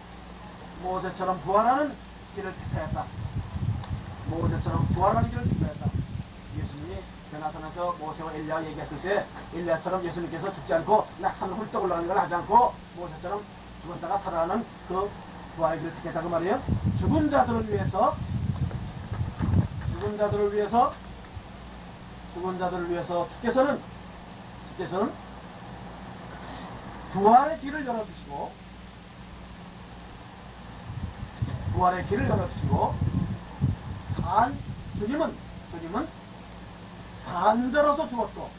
모세처럼 0.83 1.39
부활하는 1.41 1.95
길을 2.35 2.53
택하였다. 2.53 3.03
모세처럼 4.29 4.87
부활하는 4.87 5.29
길을 5.29 5.43
택하였다. 5.49 5.85
예수님이 6.57 6.99
변화선에서 7.31 7.95
모세와 7.97 8.33
엘리야 8.33 8.65
얘기했을 8.65 9.01
때 9.01 9.25
엘리야처럼 9.53 10.03
예수님께서 10.03 10.53
죽지 10.53 10.73
않고 10.73 11.07
낙산 11.19 11.49
훌쩍 11.51 11.81
올라가는 11.81 12.07
걸 12.07 12.17
하지 12.17 12.33
않고 12.33 12.73
모세처럼 12.97 13.41
죽었다가 13.83 14.17
살아나는 14.17 14.65
그 14.89 15.09
부활의 15.55 15.79
길을 15.79 15.95
택했다고 15.95 16.27
말이에요. 16.27 16.61
죽은 16.99 17.29
자들을 17.29 17.69
위해서 17.69 18.15
죽은 20.05 20.17
자들을 20.19 20.53
위해서 20.53 20.93
죽은 22.35 22.59
자들을 22.59 22.91
위해서 22.91 23.27
주께서는 23.35 23.81
주께서는 24.69 25.11
부활의 27.11 27.59
길을 27.59 27.85
열어주시고 27.87 28.51
부활의 31.73 32.07
길을 32.07 32.29
열어주시고 32.29 32.95
산 34.21 34.55
주님은 34.99 35.35
주님은 35.71 36.07
산자로서 37.25 38.07
죽었고 38.07 38.49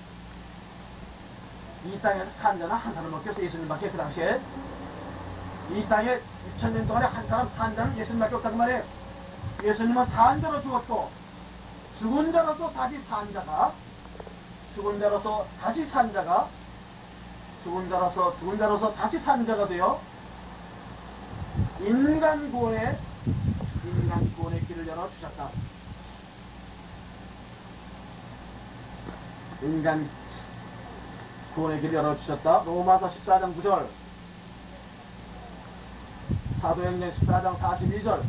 이 1.84 2.00
땅에서 2.00 2.30
산자는 2.42 2.74
한 2.74 2.92
사람 2.92 3.12
밖에 3.12 3.30
없어 3.30 3.42
예수님밖에 3.42 3.90
그 3.90 3.96
당시에 3.96 4.40
이 5.70 5.86
땅에 5.88 6.18
6천년 6.58 6.88
동안에 6.88 7.06
한 7.06 7.26
사람 7.28 7.48
산자는 7.56 7.96
예수님밖에 7.98 8.34
없다고 8.34 8.56
말이에요. 8.56 8.82
예수님은 9.62 10.06
산자로 10.06 10.60
죽었고 10.60 11.25
죽은 11.98 12.32
자로서 12.32 12.70
다시 12.72 12.98
산 13.08 13.32
자가 13.32 13.72
죽은 14.74 15.00
자로서 15.00 15.46
다시 15.60 15.86
산 15.86 16.12
자가 16.12 16.48
죽은 17.64 17.88
자로서 17.88 18.38
죽은 18.38 18.58
자로서 18.58 18.94
다시 18.94 19.18
산 19.18 19.46
자가 19.46 19.66
되어 19.66 20.00
인간 21.80 22.50
구원의 22.50 22.98
인간 23.84 24.32
구원의 24.34 24.64
길을 24.66 24.86
열어 24.86 25.08
주셨다. 25.10 25.48
인간 29.62 30.08
구원의 31.54 31.80
길을 31.80 31.94
열어 31.94 32.16
주셨다. 32.18 32.62
로마서 32.64 33.10
14장 33.10 33.54
9절. 33.56 33.86
사도행전 36.60 37.12
14장 37.14 37.58
42절. 37.58 38.22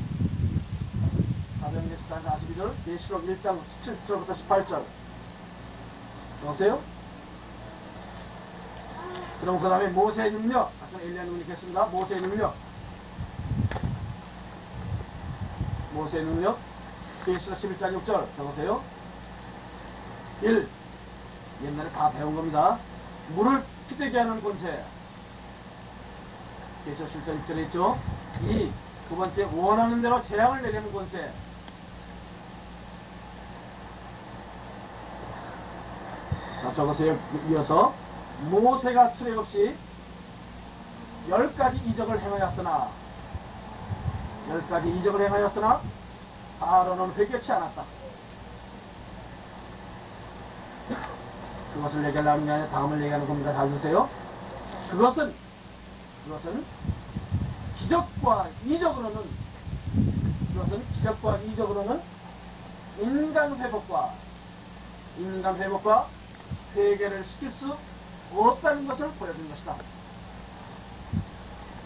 사도행전 1.67 1.97
14장 2.10 2.23
42절. 2.23 2.73
예시록 2.88 3.25
1장 3.25 3.60
17절부터 3.86 4.36
18절. 4.47 4.84
여보세요? 6.45 6.82
그럼 9.41 9.60
그 9.60 9.69
다음에 9.69 9.88
모세의 9.89 10.32
능력. 10.32 10.71
아까 10.82 11.01
엘리야 11.01 11.23
누님께습니다 11.25 11.86
모세의 11.86 12.21
능력. 12.21 12.56
모세의 15.93 16.23
능력. 16.23 16.58
예시록 17.27 17.62
11장 17.62 18.01
6절. 18.01 18.25
적으세요. 18.38 18.84
1. 20.41 20.69
옛날에 21.63 21.89
다 21.91 22.12
배운 22.12 22.36
겁니다. 22.36 22.80
물을 23.36 23.62
피되게 23.89 24.17
하는 24.19 24.41
권세. 24.41 24.84
예시록 26.88 27.12
11장 27.12 27.45
6절에 27.45 27.58
있죠. 27.65 27.99
2. 28.43 28.71
두 29.10 29.15
번째, 29.15 29.43
원하는 29.53 30.01
대로 30.01 30.25
재앙을 30.27 30.62
내리는 30.62 30.91
권세. 30.93 31.32
자, 36.62 36.74
적으세요. 36.74 37.17
이어서 37.50 37.93
모세가 38.50 39.10
수레 39.12 39.36
없이 39.36 39.76
열 41.30 41.54
가지 41.56 41.78
이적을 41.78 42.20
행하였으나 42.20 42.89
열 44.50 44.67
가지 44.67 44.89
이적을 44.89 45.26
행하였으나 45.26 45.82
아론은 46.60 47.13
회개치 47.15 47.52
않았다. 47.52 47.84
그것을 51.76 52.06
얘기하려는 52.06 52.46
게 52.46 52.52
아니라 52.52 52.70
다음을 52.70 53.00
얘기하는 53.02 53.28
겁니다. 53.28 53.54
잘 53.54 53.70
보세요. 53.70 54.10
그것은 54.89 55.36
그것은 56.26 56.65
기적과 57.80 58.48
이적으로는 58.65 59.22
그것은 60.54 60.84
기적과 60.96 61.38
이적으로는 61.38 62.02
인간 63.00 63.56
회복과 63.58 64.12
인간 65.20 65.56
회복과 65.56 66.08
회개를 66.77 67.25
시킬 67.25 67.51
수 67.53 67.75
없다는 68.35 68.87
것을 68.87 69.09
보여준 69.13 69.49
것이다. 69.49 69.75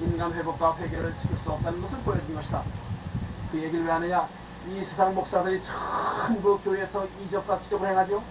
인간 0.01 0.33
회복과 0.33 0.75
회개를 0.77 1.15
시킬 1.21 1.37
수 1.37 1.51
없다는 1.51 1.81
것을 1.81 1.97
보여준 1.99 2.35
것이다. 2.35 2.61
그 3.51 3.57
얘기를 3.57 3.85
왜 3.85 3.91
하느냐? 3.91 4.27
이 4.67 4.83
세상 4.85 5.15
목사들이 5.15 5.61
전부 5.63 6.59
교회에서 6.59 7.07
이적과 7.23 7.59
기적을 7.59 7.89
행하죠. 7.89 8.21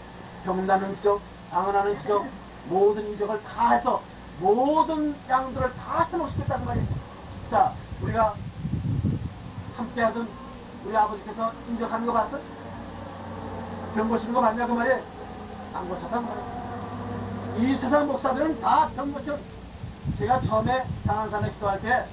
병나는 0.45 0.95
기적, 0.97 1.21
방언하는 1.51 1.99
기적, 2.01 2.27
모든 2.69 3.11
이적을 3.13 3.43
다 3.43 3.73
해서 3.73 4.03
모든 4.39 5.15
양들을 5.29 5.75
다 5.75 6.09
회복시켰다는 6.13 6.67
말이에요. 6.67 6.87
자, 7.51 7.73
우리가 8.03 8.35
함께 9.77 10.03
하던 10.03 10.29
우리 10.85 10.97
아버지께서 10.97 11.53
인적하는 11.69 12.07
거 12.07 12.13
봤어? 12.13 12.39
병 13.95 14.09
고치는 14.09 14.33
거 14.33 14.41
봤냐 14.41 14.67
그 14.67 14.73
말이에요? 14.73 15.20
안 15.75 15.89
고쳤단 15.89 16.25
말이에요. 16.27 16.61
이 17.59 17.79
세상 17.81 18.07
목사들은 18.07 18.61
다병 18.61 19.13
고쳐. 19.13 19.39
제가 20.19 20.41
처음에 20.43 20.85
장안산에 21.07 21.51
기도할 21.53 21.81
때 21.81 22.07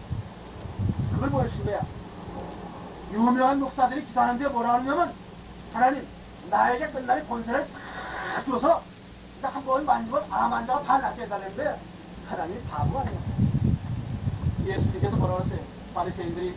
그걸 1.12 1.30
보여준 1.30 1.66
거야. 1.66 1.82
유명한 3.12 3.60
목사들이 3.60 4.06
기도하는데 4.06 4.48
뭐라 4.50 4.74
하냐면 4.74 5.14
하나님 5.74 6.06
나에게 6.50 6.88
끝날의 6.88 7.26
본세를 7.26 7.66
다 7.66 8.44
줘서 8.46 8.82
한번 9.42 9.86
만지고 9.86 10.20
아 10.30 10.48
만져가 10.48 10.82
발 10.82 11.02
낫게 11.02 11.24
해달라는데 11.24 11.80
하나님이 12.28 12.62
바보 12.70 13.00
아니야. 13.00 13.20
예수님께서 14.66 15.16
뭐라고 15.16 15.44
했어요? 15.46 15.60
바리새인들이 15.94 16.56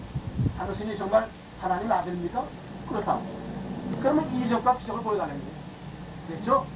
당신이 0.58 0.98
정말 0.98 1.28
하나님 1.60 1.90
아들입니까? 1.90 2.44
그렇다고. 2.88 3.22
그러면 4.00 4.34
이적과 4.34 4.76
기적을 4.78 5.02
보여달라는 5.02 5.40
거예요. 5.40 5.60
됐죠? 6.28 6.66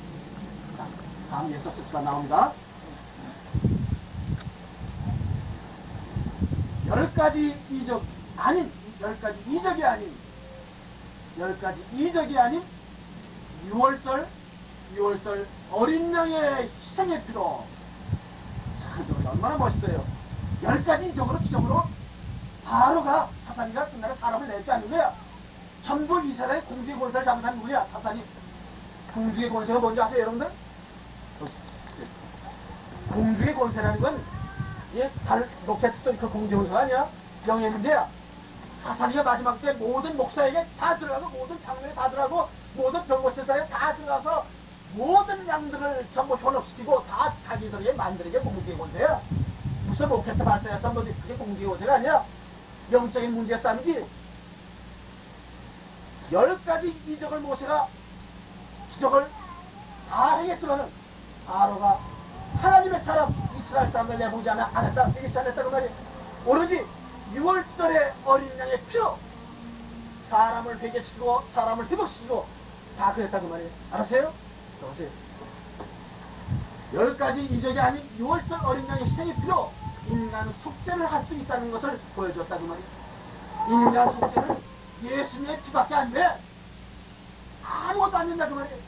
자, 1.30 1.36
다음 1.36 1.50
예수 1.52 1.70
습가 1.70 2.00
나옵니다. 2.00 2.52
열 6.86 7.12
가지 7.14 7.56
이적 7.70 8.02
아닌 8.36 8.70
열 9.00 9.18
가지 9.20 9.38
이적이 9.46 9.84
아닌 9.84 10.12
열 11.38 11.58
가지 11.58 11.82
이적이 11.92 12.38
아닌 12.38 12.62
6월절 13.70 14.26
6월절 14.96 15.46
어린 15.72 16.12
양의 16.12 16.70
희생의 16.90 17.24
피로. 17.24 17.64
참 18.82 19.06
저거 19.06 19.30
얼마나 19.30 19.56
멋있어요. 19.56 20.04
열 20.62 20.84
가지 20.84 21.08
이적으로 21.08 21.38
기적으로 21.40 21.84
바로가 22.64 23.28
사탄이가 23.46 23.86
끝나는 23.86 24.16
사람을 24.16 24.48
냈지 24.48 24.70
않는 24.70 24.90
거야. 24.90 25.12
전부 25.84 26.22
이스라엘 26.24 26.60
공주의 26.62 26.98
권세를 26.98 27.24
잘못한 27.24 27.56
누구야? 27.56 27.84
사탄이. 27.92 28.22
공주의 29.12 29.48
권세가 29.50 29.78
뭔지 29.78 30.00
아세요 30.00 30.20
여러분들? 30.20 30.63
공주의 33.14 33.54
권세라는 33.54 34.00
건 34.00 34.20
예, 34.96 35.10
달, 35.26 35.48
로켓 35.66 35.92
쏜그 36.02 36.28
공주의 36.28 36.58
권세가 36.58 36.80
아니야? 36.80 37.08
영의 37.46 37.70
문제야 37.70 38.08
사탄이가 38.82 39.22
마지막 39.22 39.60
때 39.62 39.72
모든 39.72 40.16
목사에게 40.16 40.66
다 40.78 40.96
들어가고 40.96 41.28
모든 41.38 41.62
장로에 41.62 41.94
다 41.94 42.10
들어가고 42.10 42.48
모든 42.74 43.06
병고실사에 43.06 43.68
다 43.68 43.94
들어가서 43.94 44.44
모든 44.94 45.46
양들을 45.46 46.06
전부 46.12 46.36
현혹시키고 46.36 47.04
다 47.06 47.32
자기들에게 47.46 47.92
만들에게 47.92 48.38
공주의 48.40 48.76
권세야 48.76 49.20
무슨 49.86 50.08
로켓 50.08 50.36
발사해서 50.36 50.90
뭐 50.90 51.04
그게 51.04 51.34
공주의 51.34 51.68
권세가 51.68 51.94
아니야? 51.94 52.24
영적인 52.92 53.32
문제가 53.32 53.60
싸움이지. 53.62 54.04
열 56.32 56.58
가지 56.64 56.88
이적을 57.06 57.40
모세가 57.40 57.86
기적을 58.94 59.26
다 60.10 60.36
행했지만은 60.36 60.86
바로가 61.46 62.13
하나님의 62.60 63.04
사람 63.04 63.34
이스라엘 63.58 63.90
사람들 63.90 64.18
내보지 64.18 64.50
않아 64.50 64.70
안 64.74 64.84
했다 64.86 65.08
이게 65.08 65.38
안 65.38 65.46
했다고 65.46 65.70
말이야 65.70 65.90
오로지 66.46 66.84
6월절의 67.34 68.12
어린 68.24 68.58
양의 68.58 68.80
피로 68.88 69.18
사람을 70.30 70.78
회개시키고 70.78 71.42
사람을 71.54 71.86
회복시키고 71.88 72.46
다 72.98 73.12
그랬다고 73.12 73.48
말이에요 73.48 73.70
알았어요? 73.92 74.32
보세요 74.80 75.08
열 76.94 77.16
가지 77.16 77.44
이적이 77.44 77.78
아닌 77.80 78.02
6월절 78.18 78.64
어린 78.64 78.86
양의 78.88 79.04
희생의 79.04 79.34
피로 79.42 79.72
인간 80.08 80.52
속죄를 80.62 81.10
할 81.10 81.24
수 81.24 81.34
있다는 81.34 81.70
것을 81.70 81.98
보여줬다고 82.14 82.66
말이에요 82.66 82.88
인간 83.68 84.12
속죄는 84.20 84.74
예수님의 85.04 85.60
피밖에 85.62 85.94
안 85.94 86.12
돼. 86.12 86.26
아무것도 87.62 88.16
안 88.16 88.28
된다고 88.28 88.54
말이에요. 88.54 88.78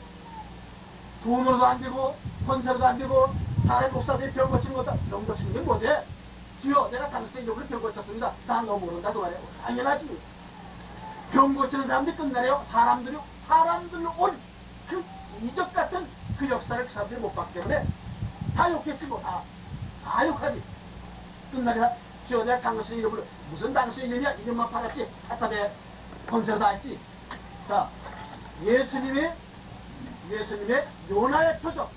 돈으로도 1.23 1.65
안 1.65 1.81
되고, 1.81 2.15
권세로도 2.47 2.85
안 2.85 2.97
되고, 2.97 3.29
다른 3.67 3.91
목사들이 3.91 4.31
병 4.31 4.49
고치는 4.49 4.73
것도, 4.75 4.91
병 5.09 5.25
고치는 5.25 5.53
게 5.53 5.59
뭐지? 5.59 5.85
주여, 6.61 6.89
내가 6.91 7.09
당신의 7.09 7.43
이름으로 7.43 7.65
병 7.67 7.81
고쳤습니다. 7.81 8.31
나너 8.47 8.77
모른다고 8.77 9.21
말이에요. 9.21 9.41
당연하지. 9.63 10.17
병 11.31 11.53
고치는 11.53 11.87
사람들이 11.87 12.15
끝나래요. 12.15 12.65
사람들이, 12.71 13.17
사람들로 13.47 14.13
온 14.17 14.37
그 14.87 15.03
이적 15.43 15.73
같은 15.73 16.07
그 16.39 16.49
역사를 16.49 16.87
그 16.87 16.93
사람들이 16.93 17.19
못 17.19 17.35
봤기 17.35 17.53
때문에 17.55 17.85
다 18.55 18.71
욕했지 18.71 19.05
뭐, 19.05 19.19
다. 19.21 19.41
다 20.05 20.25
욕하지. 20.25 20.63
끝나리라. 21.51 21.91
주여, 22.27 22.43
내가 22.45 22.59
당신의 22.61 22.99
이름으로, 22.99 23.23
무슨 23.51 23.73
당신의 23.73 24.07
이름이야? 24.09 24.31
이름만 24.33 24.69
팔았지. 24.71 25.07
갖다 25.27 25.49
대. 25.49 25.71
권세로 26.29 26.57
다 26.59 26.69
했지. 26.69 26.97
자, 27.67 27.87
예수님의, 28.63 29.33
예수님의 30.29 30.87
요나의 31.09 31.59
표적. 31.59 31.91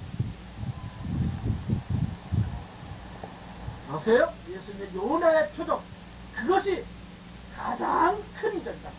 아세요? 3.92 4.32
예수님의 4.48 4.94
요나의 4.94 5.50
표적. 5.52 5.82
그것이 6.34 6.84
가장 7.56 8.16
큰 8.40 8.56
이적이다. 8.60 8.90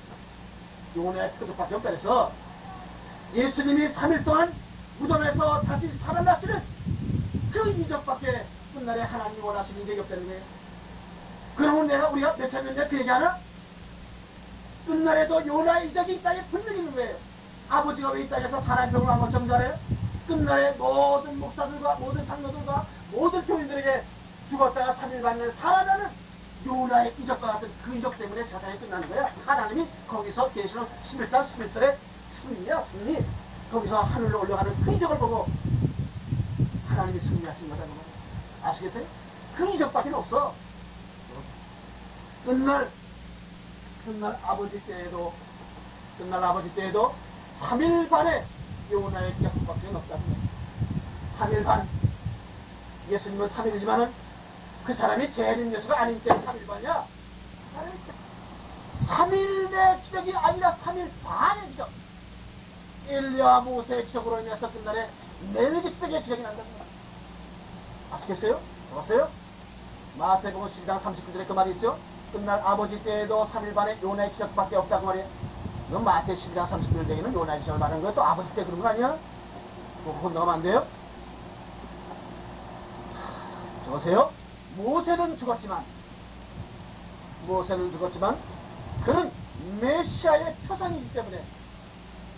요나의 0.95 1.31
없다 1.39 1.89
그래서 1.89 2.31
예수님이 3.33 3.93
3일 3.93 4.25
동안 4.25 4.53
무덤에서 4.99 5.61
다시 5.61 5.89
살아났으는 5.99 6.61
그 7.51 7.69
이적밖에 7.71 8.45
끝날에 8.73 9.01
하나님이 9.01 9.39
원하시는 9.41 9.81
이적이 9.83 9.99
없다는 10.01 10.25
거예요. 10.27 10.41
그러면 11.55 11.87
내가 11.87 12.09
우리가 12.09 12.35
몇천 12.35 12.65
년째 12.65 12.87
그 12.87 12.99
얘기하나? 12.99 13.37
끝날에도 14.85 15.45
요나의 15.45 15.89
이적이 15.89 16.15
이 16.15 16.21
땅에 16.21 16.41
분명히 16.45 16.79
있는 16.79 16.93
거예요. 16.93 17.15
아버지가 17.69 18.09
왜 18.11 18.23
이 18.23 18.29
땅에서 18.29 18.61
사람 18.61 18.91
병을 18.91 19.07
한번 19.07 19.31
정잘해요? 19.31 19.79
끝날에 20.27 20.71
모든 20.73 21.39
목사들과 21.39 21.95
모든 21.95 22.25
장로들과 22.27 22.85
모든 23.11 23.41
교인들에게 23.45 24.03
죽었다가 24.51 24.93
3일 24.95 25.21
만에 25.21 25.49
살아나는 25.51 26.09
요나의 26.65 27.13
이적과 27.17 27.53
같은 27.53 27.71
그 27.83 27.95
이적 27.95 28.17
때문에 28.17 28.47
자살이 28.49 28.77
끝나는 28.79 29.07
거야. 29.09 29.31
하나님이 29.45 29.87
거기서 30.07 30.51
계시는 30.51 30.85
11장 31.09 31.47
11절의 31.47 31.95
승리야, 32.43 32.83
승리. 32.91 33.25
거기서 33.71 34.01
하늘로 34.01 34.41
올라가는 34.41 34.75
그 34.83 34.91
이적을 34.93 35.17
보고 35.17 35.47
하나님이 36.89 37.19
승리하신 37.19 37.69
거다. 37.69 37.83
그 37.83 37.89
말이야. 37.89 38.69
아시겠어요? 38.69 39.05
그 39.55 39.73
이적밖에 39.73 40.09
없어. 40.13 40.53
끝날 42.45 42.89
끝날 44.05 44.37
아버지 44.43 44.85
때에도 44.85 45.33
끝날 46.17 46.43
아버지 46.43 46.73
때에도 46.75 47.13
3일 47.61 48.09
반에 48.09 48.43
요나의 48.91 49.33
기약밖에 49.35 49.87
없다는 49.87 50.23
거예요. 50.25 50.41
3일 51.39 51.63
반 51.63 51.87
예수님은 53.09 53.49
3일이지만은 53.49 54.11
그 54.85 54.95
사람이 54.95 55.33
재림 55.33 55.73
예수가 55.73 55.99
아닌 55.99 56.21
때 56.23 56.31
3일 56.31 56.67
반이야. 56.67 57.05
3일의 59.07 60.03
기적이 60.03 60.33
아니라 60.35 60.75
3일 60.83 61.09
반의 61.23 61.67
기적. 61.69 61.89
일리와 63.07 63.61
모세의 63.61 64.05
기적으로 64.05 64.39
인해서 64.39 64.71
끝날에 64.71 65.09
멜기스덱의 65.53 66.23
기적이 66.23 66.43
거야. 66.43 66.55
아시겠어요? 68.11 68.59
알았어요? 68.93 69.29
마태복음 70.17 70.69
12장 70.69 71.01
39절에 71.01 71.47
그 71.47 71.53
말이 71.53 71.71
있죠? 71.71 71.97
끝날 72.31 72.59
아버지 72.59 73.01
때에도 73.03 73.47
3일 73.53 73.73
반에 73.73 73.97
요나의 74.01 74.31
기적밖에 74.31 74.75
없다고 74.77 75.07
말이에요. 75.07 75.27
이건 75.89 76.03
마태 76.03 76.35
12장 76.35 76.67
39절 76.69 77.07
되기는 77.07 77.33
요나의 77.33 77.59
기적을 77.61 77.79
말하는 77.79 78.01
거예요. 78.01 78.15
또 78.15 78.23
아버지 78.23 78.49
때 78.55 78.63
그런 78.63 78.79
거 78.81 78.87
아니야? 78.87 79.17
그거 80.03 80.11
혼나가면 80.11 80.55
안 80.55 80.61
돼요? 80.63 80.85
보세요. 83.89 84.31
모세는 84.77 85.37
죽었지만, 85.37 85.83
모세는 87.47 87.91
죽었지만, 87.91 88.37
그는 89.05 89.31
메시아의 89.81 90.55
표상이기 90.67 91.13
때문에, 91.13 91.43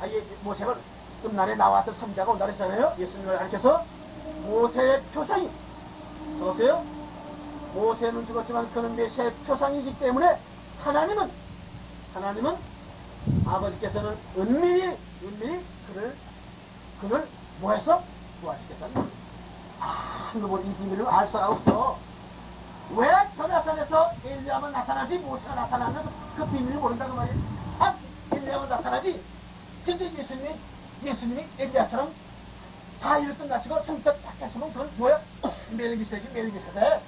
아, 0.02 0.08
예, 0.08 0.22
모세가 0.44 0.76
끝날에 1.22 1.56
나와서 1.56 1.94
선자가 1.94 2.32
온다 2.32 2.46
그랬잖아요. 2.46 2.96
예수님을 3.00 3.38
가르쳐서 3.38 3.86
모세의 4.44 5.02
표상이, 5.14 5.50
보세요. 6.40 6.84
모세는 7.74 8.26
죽었지만 8.28 8.72
그는 8.74 8.96
메시아의 8.96 9.34
표상이기 9.48 9.98
때문에 10.00 10.38
하나님은, 10.84 11.32
하나님은 12.14 12.56
아버지께서는 13.46 14.18
은밀히, 14.38 14.98
은밀히 15.24 15.64
그를, 15.88 16.16
그를 17.02 17.28
뭐해서 17.62 18.04
구하시겠다는 18.42 18.94
거예요. 18.94 19.10
아무도 19.80 20.60
이 20.60 20.74
비밀을 20.76 21.08
알 21.08 21.28
수가 21.28 21.50
없어. 21.50 21.98
왜 22.96 23.08
전야산에서 23.36 24.12
엘리야만 24.24 24.72
나타나지 24.72 25.18
모세가 25.18 25.56
나타나면 25.56 26.10
그 26.38 26.46
비밀을 26.48 26.78
모른다고 26.80 27.16
말이야. 27.16 27.36
아, 27.80 27.96
엘리야만 28.32 28.70
나타나지. 28.70 29.24
근데 29.84 30.06
예수님이 30.06 30.56
예수님이 31.04 31.46
엘리야처럼 31.58 32.14
다 33.02 33.18
일을 33.18 33.36
끝나시고 33.38 33.82
성격 33.82 34.24
딱 34.24 34.36
했으면 34.40 34.72
그건 34.72 34.90
뭐야? 34.98 35.20
멜기세기 35.72 36.30
멜기세대. 36.34 37.02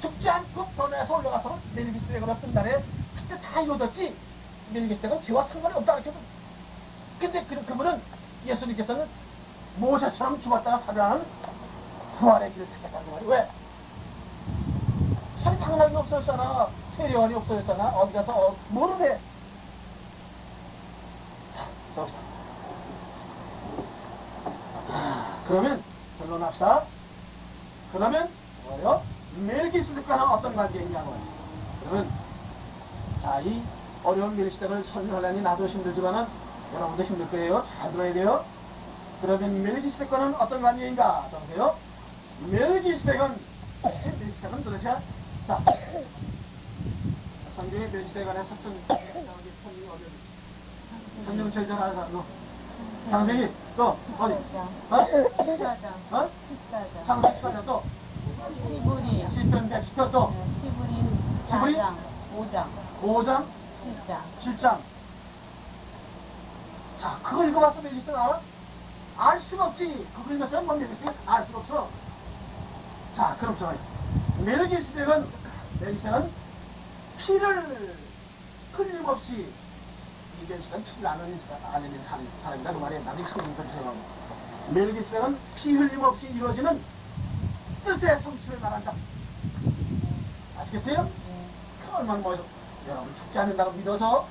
죽지 0.00 0.28
않고 0.28 0.66
전야에서 0.76 1.16
올라가서 1.18 1.58
멜기세덱으로 1.74 2.34
끝날에 2.36 2.82
그때 3.14 3.40
다 3.40 3.60
이루어졌지. 3.60 4.16
멜기세덱은 4.72 5.22
지와 5.24 5.44
상관이 5.48 5.74
없다 5.74 5.92
그랬거든. 5.92 6.18
근데 7.20 7.44
그, 7.44 7.66
그분은 7.66 8.00
예수님께서는 8.46 9.06
모세처럼 9.76 10.42
죽었다가 10.42 10.78
살아나는 10.78 11.24
부활의 12.18 12.52
길을 12.54 12.66
찾겠다는 12.66 13.10
거예요. 13.10 13.28
왜? 13.28 13.61
설탕락이 15.42 15.96
없어졌잖아. 15.96 16.68
세례원이 16.96 17.34
없어졌잖아. 17.34 17.84
어디 17.88 18.12
가서 18.12 18.32
어, 18.32 18.56
모르네. 18.68 19.18
자, 21.54 22.06
그러면 25.48 25.82
결론합시다. 26.18 26.82
그러면 27.92 28.28
뭐예요? 28.64 29.02
멜기스덱과는 29.46 30.24
어떤 30.24 30.54
관계이냐고. 30.54 31.14
그러면 31.84 32.10
자, 33.22 33.40
이 33.40 33.62
어려운 34.04 34.36
멜기스덱을 34.36 34.84
설명하려니 34.92 35.42
나도 35.42 35.68
힘들지만은 35.68 36.26
여러분도 36.74 37.04
힘들 37.04 37.30
거예요. 37.30 37.64
잘 37.78 37.92
들어야 37.92 38.12
돼요. 38.12 38.44
그러면 39.20 39.62
멜기스덱과는 39.62 40.34
어떤 40.36 40.62
관계인가? 40.62 41.28
보세요. 41.30 41.76
멜기스덱은 42.50 43.36
멜기스덱은 43.82 44.64
도대체 44.64 44.96
자 45.52 45.58
자, 45.64 45.76
성경의 47.56 47.90
멸시대간에 47.90 48.42
섰던 48.42 48.72
저기 48.88 49.52
성경이 49.62 49.88
어디 49.90 50.04
성경 51.26 51.52
제일 51.52 51.68
잘 51.68 51.82
아는 51.82 51.94
사람 51.94 52.12
너 52.12 52.24
장생이 53.10 53.48
또 53.76 53.98
어디? 54.18 54.32
어? 54.32 55.06
식사장, 55.44 55.92
어? 56.10 56.30
식사장, 56.48 57.06
장생이 57.06 57.66
또? 57.66 57.82
시부리, 58.64 59.28
시편 59.28 59.68
110편 59.68 60.10
또? 60.10 60.32
시부리 60.62 60.94
시부리? 61.50 61.76
4장, 61.76 61.96
5장, 62.34 62.66
5장? 63.02 63.44
7장. 64.06 64.20
7장. 64.42 64.78
자 66.98 67.18
그거 67.22 67.44
읽어봤어 67.44 67.82
멜리스 67.82 68.10
알아? 68.10 68.40
알 69.18 69.40
수가 69.42 69.66
없지. 69.66 70.06
그거 70.14 70.34
읽었으면 70.34 70.64
뭐 70.64 70.76
멜리스 70.76 71.04
알 71.26 71.44
수가 71.44 71.58
없어. 71.58 71.88
자 73.16 73.36
그럼 73.38 73.54
저 73.58 73.74
멜기스덱은 74.44 75.41
멜기스덱은 75.80 76.30
피를 77.18 77.96
흘림없이 78.72 79.52
이게 80.42 80.58
시간 80.60 80.84
피를 80.84 81.06
안 81.06 81.18
흘린 81.20 81.38
안 81.72 81.82
흘린 81.82 82.02
사람, 82.04 82.26
사람이다. 82.42 82.72
그 82.72 82.78
말이야 82.78 83.00
나중에 83.00 83.28
성경 83.28 83.56
전체가 83.56 83.92
멜기스덱은 84.70 85.38
피 85.56 85.72
흘림없이 85.72 86.26
이루어지는 86.28 86.82
뜻의 87.84 88.20
성취를 88.22 88.58
말한다. 88.60 88.92
아시겠어요? 90.58 91.08
그 91.84 91.96
얼마나 91.96 92.18
멋있어. 92.20 92.44
여러분 92.88 93.14
죽지 93.16 93.38
않는다고 93.38 93.72
믿어서 93.72 94.26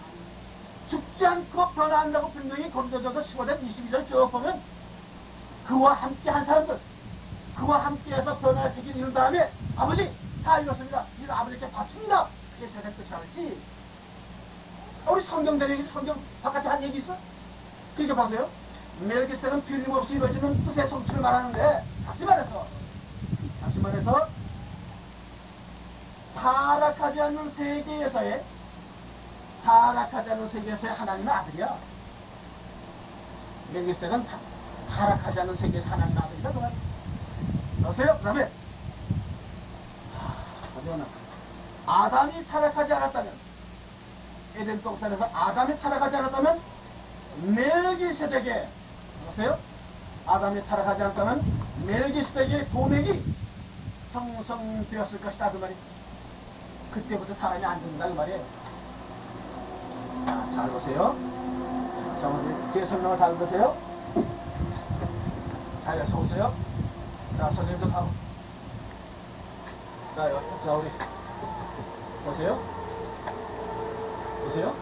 죽지 0.90 1.26
않고 1.26 1.70
변화한다고 1.70 2.32
분명히 2.32 2.70
건져져서 2.70 3.24
15절 3.24 3.60
22절 3.62 4.08
쭉 4.10 4.30
보면 4.30 4.60
그와 5.68 5.94
함께 5.94 6.30
한 6.30 6.46
사람들 6.46 6.78
그와 7.56 7.86
함께해서 7.86 8.74
책임 8.74 8.98
이룬 8.98 9.14
다음에 9.14 9.50
아버지 9.78 10.10
다 10.44 10.60
이뤘습니다 10.60 11.06
이거 11.22 11.34
아버지께 11.34 11.70
바칩니다 11.72 12.28
그게 12.56 12.68
세상 12.74 12.94
끝이 12.96 13.08
아니지 13.14 13.62
우리 15.08 15.24
성경대로 15.26 15.84
성경 15.94 16.20
바깥에 16.44 16.68
한 16.70 16.84
얘기 16.84 17.00
있어? 17.00 17.16
그게 17.96 18.14
보세요 18.14 18.50
멜기세는 19.02 19.66
빌림없이 19.66 20.14
이루어지는 20.14 20.66
뜻의 20.66 20.88
성취를 20.90 21.22
말하는데 21.22 21.84
다시 22.06 22.24
말해서 22.24 22.68
다시 23.62 23.80
말해서 23.80 24.28
타락하지 26.36 27.22
않는 27.22 27.52
세계에서의 27.56 28.44
타락하지 29.64 30.32
않는 30.32 30.50
세계에서의 30.50 30.94
하나님의 30.94 31.34
아들이야. 31.34 31.76
멜기세는 33.74 34.26
타- 34.26 34.40
타락하지 34.90 35.40
않는 35.42 35.56
세계에서 35.58 35.88
하나님의 35.90 36.24
아들이다. 36.24 36.52
그말 36.52 36.72
여보세요? 37.84 38.16
그 38.18 38.24
다음에 38.24 38.50
아담이 41.86 42.46
타락하지 42.48 42.94
않았다면 42.94 43.34
에덴 44.58 44.82
동산에서 44.82 45.26
아담이 45.34 45.80
타락하지 45.80 46.16
않았다면 46.16 46.60
멜기세덱의 47.44 48.68
보세요? 49.28 49.58
아담이 50.26 50.66
타락하지 50.68 51.04
않았다면 51.04 51.44
멜기세덱의 51.86 52.70
도맥이 52.70 53.36
형성되었을 54.14 55.22
것이다 55.22 55.52
그 55.52 55.58
말이. 55.58 55.76
그때부터 56.92 57.34
사람이 57.36 57.64
안 57.64 57.80
죽는다 57.80 58.08
그 58.10 58.14
말이에요. 58.14 58.44
자, 60.26 60.46
잘 60.56 60.70
보세요. 60.70 61.16
자, 62.22 62.30
먼저 62.30 62.74
제 62.74 62.86
설명을 62.86 63.18
잘 63.18 63.36
보세요. 63.36 63.78
자, 65.86 66.00
여기서 66.00 66.18
오세요. 66.18 66.54
자, 67.38 67.50
선생님도 67.52 67.90
다 67.92 68.06
자, 70.16 70.30
여, 70.30 70.42
자, 70.66 70.74
우리 70.74 70.90
보세요 72.26 72.60
보세요 74.44 74.76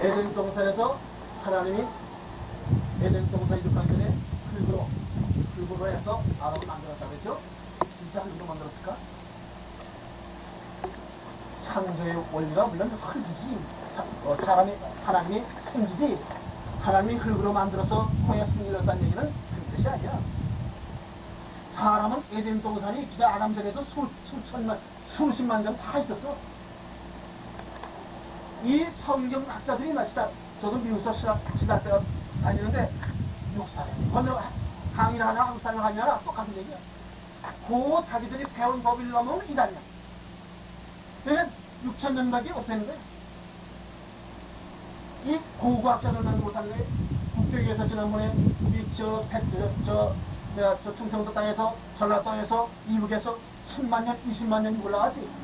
에덴 0.00 0.34
동산에서 0.34 0.98
하나님이 1.42 1.84
에덴 3.02 3.30
동산 3.30 3.58
이룩하기 3.58 3.88
전에 3.88 4.14
흙으로 4.54 4.86
흙으로 5.56 5.88
해서 5.88 6.22
아람을 6.40 6.66
만들었다고 6.66 7.12
했죠 7.14 7.38
진짜 7.98 8.20
흙으로 8.20 8.46
만들었을까? 8.46 8.96
창조의 11.66 12.24
원리가 12.32 12.66
물론 12.66 12.88
흙이지. 12.88 13.58
사- 13.96 14.04
어, 14.28 14.36
사람이, 14.36 14.72
하나님이 15.04 15.42
생기지. 15.72 16.18
하나님이 16.82 17.16
흙으로 17.18 17.52
만들어서 17.52 18.08
코에 18.28 18.44
승리했다는 18.46 19.02
얘기는 19.02 19.22
그 19.32 19.76
뜻이 19.76 19.88
아니야. 19.88 20.18
사람은 21.74 22.22
에덴 22.32 22.62
동산이 22.62 23.08
기자 23.10 23.34
아담 23.34 23.54
전에도 23.54 23.82
수, 23.84 24.08
수천만, 24.30 24.78
수십만 25.16 25.62
년 25.64 25.76
다 25.76 25.98
있었어. 25.98 26.36
이 28.64 28.86
성경 29.04 29.44
학자들이 29.48 29.92
마치다, 29.92 30.28
저도 30.60 30.78
미국서 30.78 31.12
시작 31.58 31.82
때가 31.84 32.00
다니는데, 32.42 32.90
사람, 33.74 34.12
건너, 34.12 34.40
항일 34.94 35.22
하나, 35.22 35.46
한국 35.46 35.60
사람 35.62 35.80
하냐, 35.84 36.18
똑같은 36.20 36.56
얘기야. 36.56 36.76
그 37.68 38.02
자기들이 38.08 38.44
배운 38.54 38.82
법을 38.82 39.10
넘으면 39.10 39.46
이단이야. 39.50 39.78
그러면 41.24 41.50
6천 41.84 42.12
년밖에 42.12 42.52
없애는 42.52 42.86
거야. 42.86 42.96
이 45.26 45.38
고고학자들만 45.58 46.40
못하는 46.40 46.70
거예요. 46.70 46.84
국교에서 47.34 47.86
지난번에 47.88 48.32
우리 48.62 48.86
저, 48.96 49.24
백, 49.30 49.42
저, 49.52 49.84
저, 49.84 50.14
내가 50.54 50.76
저 50.84 50.94
충청도 50.94 51.32
땅에서 51.32 51.76
전라도 51.98 52.22
땅에서 52.22 52.68
이북에서 52.88 53.36
10만 53.76 54.04
년, 54.04 54.16
20만 54.30 54.62
년이 54.62 54.80
올라가지. 54.84 55.43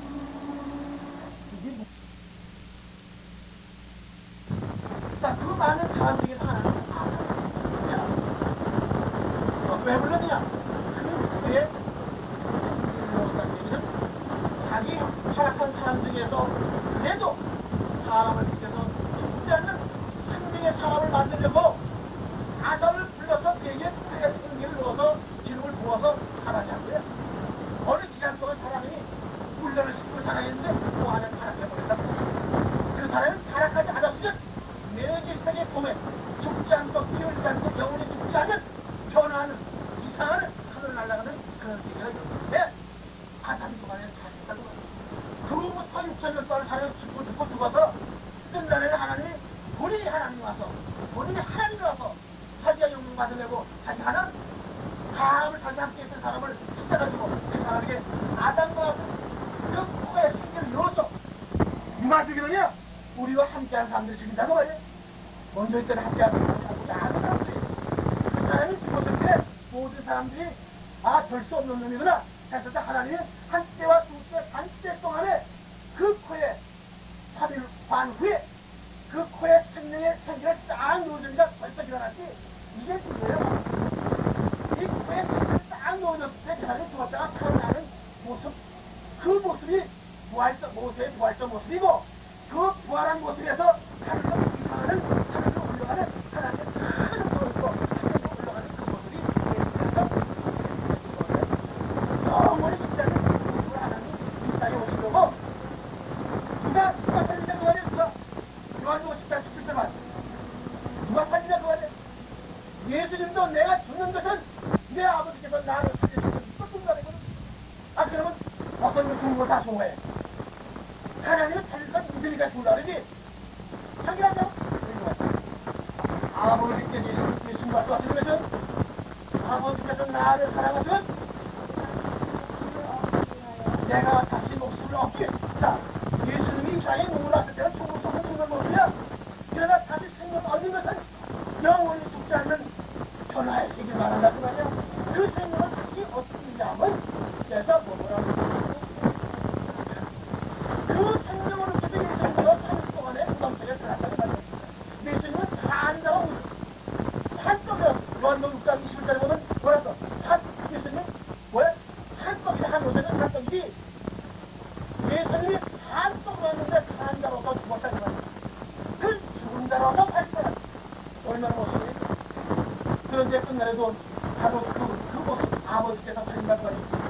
그런데 173.60 173.76
끝날에도 173.76 173.94
바로 174.38 174.60
그, 174.60 175.08
그 175.12 175.16
모습 175.18 175.70
아버지께서 175.70 176.24
살인받고 176.24 176.68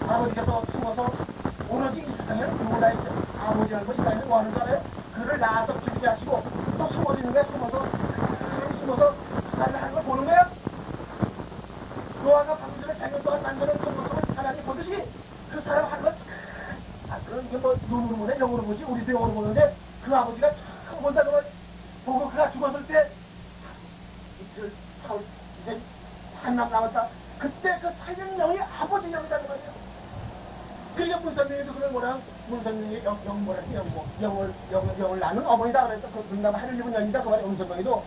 아버지께서 0.08 0.62
숨어서 0.72 1.10
오로지 1.68 2.00
이 2.00 2.16
세상에 2.16 2.44
누구나 2.44 2.90
있어 2.90 3.04
아버지라는 3.38 3.86
것이 3.86 4.00
있다는 4.00 4.28
뭐 4.28 4.38
하는 4.38 4.52
줄 4.52 4.62
알아요? 4.62 4.82
그를 5.14 5.38
낳아서 5.38 5.78
길게 5.78 6.08
하시고 6.08 6.42
또 6.76 6.88
숨어 6.88 7.14
있는 7.14 7.32
거야 7.32 7.44
숨어서 7.44 7.78
가만히 7.78 8.80
숨어서 8.80 9.14
살아가는 9.52 9.94
걸 9.94 10.02
보는 10.02 10.24
거야 10.24 10.50
노아가 12.24 12.56
방금 12.56 12.82
전에 12.82 12.98
100년 12.98 13.22
동안 13.22 13.42
만드는 13.42 13.78
그 13.78 13.88
모습을 13.88 14.36
하나님 14.36 14.64
보듯이 14.64 15.04
그 15.52 15.60
사람 15.60 15.84
하는 15.86 16.04
것 16.04 16.14
아, 17.10 17.18
그럼 17.26 17.44
이게 17.46 17.56
뭐 17.58 17.76
눈으로 17.88 18.16
보네 18.16 18.38
영으로 18.38 18.62
보지 18.64 18.82
우리도 18.82 19.12
영으로 19.12 19.32
보는데 19.34 19.76
그 20.04 20.16
아버지가 20.16 20.50
참 20.88 21.00
본다고 21.00 21.30
말 21.30 21.44
보고 22.04 22.28
그가 22.28 22.50
죽었을 22.50 22.86
때 22.88 23.08
이틀 24.40 24.72
사흘 25.06 25.20
이제 25.62 25.80
한남 26.42 26.70
남았다 26.70 27.08
그때 27.38 27.78
그 27.80 27.90
살인령이 27.92 28.58
아버지 28.60 29.10
영이라는 29.10 29.48
말이야 29.48 29.70
그러니까 30.94 31.18
문선명이도 31.20 31.72
그걸 31.72 31.90
뭐라 31.90 32.18
문선명이 32.48 33.04
영, 33.04 33.18
영 33.26 33.44
뭐라 33.44 33.62
영, 33.74 33.90
뭐, 33.90 34.06
영을 34.20 34.52
영, 34.72 34.98
영을 34.98 35.18
낳는 35.18 35.46
어머니다 35.46 35.86
그랬어 35.86 36.10
그 36.12 36.22
분남 36.24 36.54
하늘 36.54 36.78
입은 36.78 36.92
영이다 36.92 37.22
그 37.22 37.28
말이야 37.28 37.46
문선명이도 37.46 38.04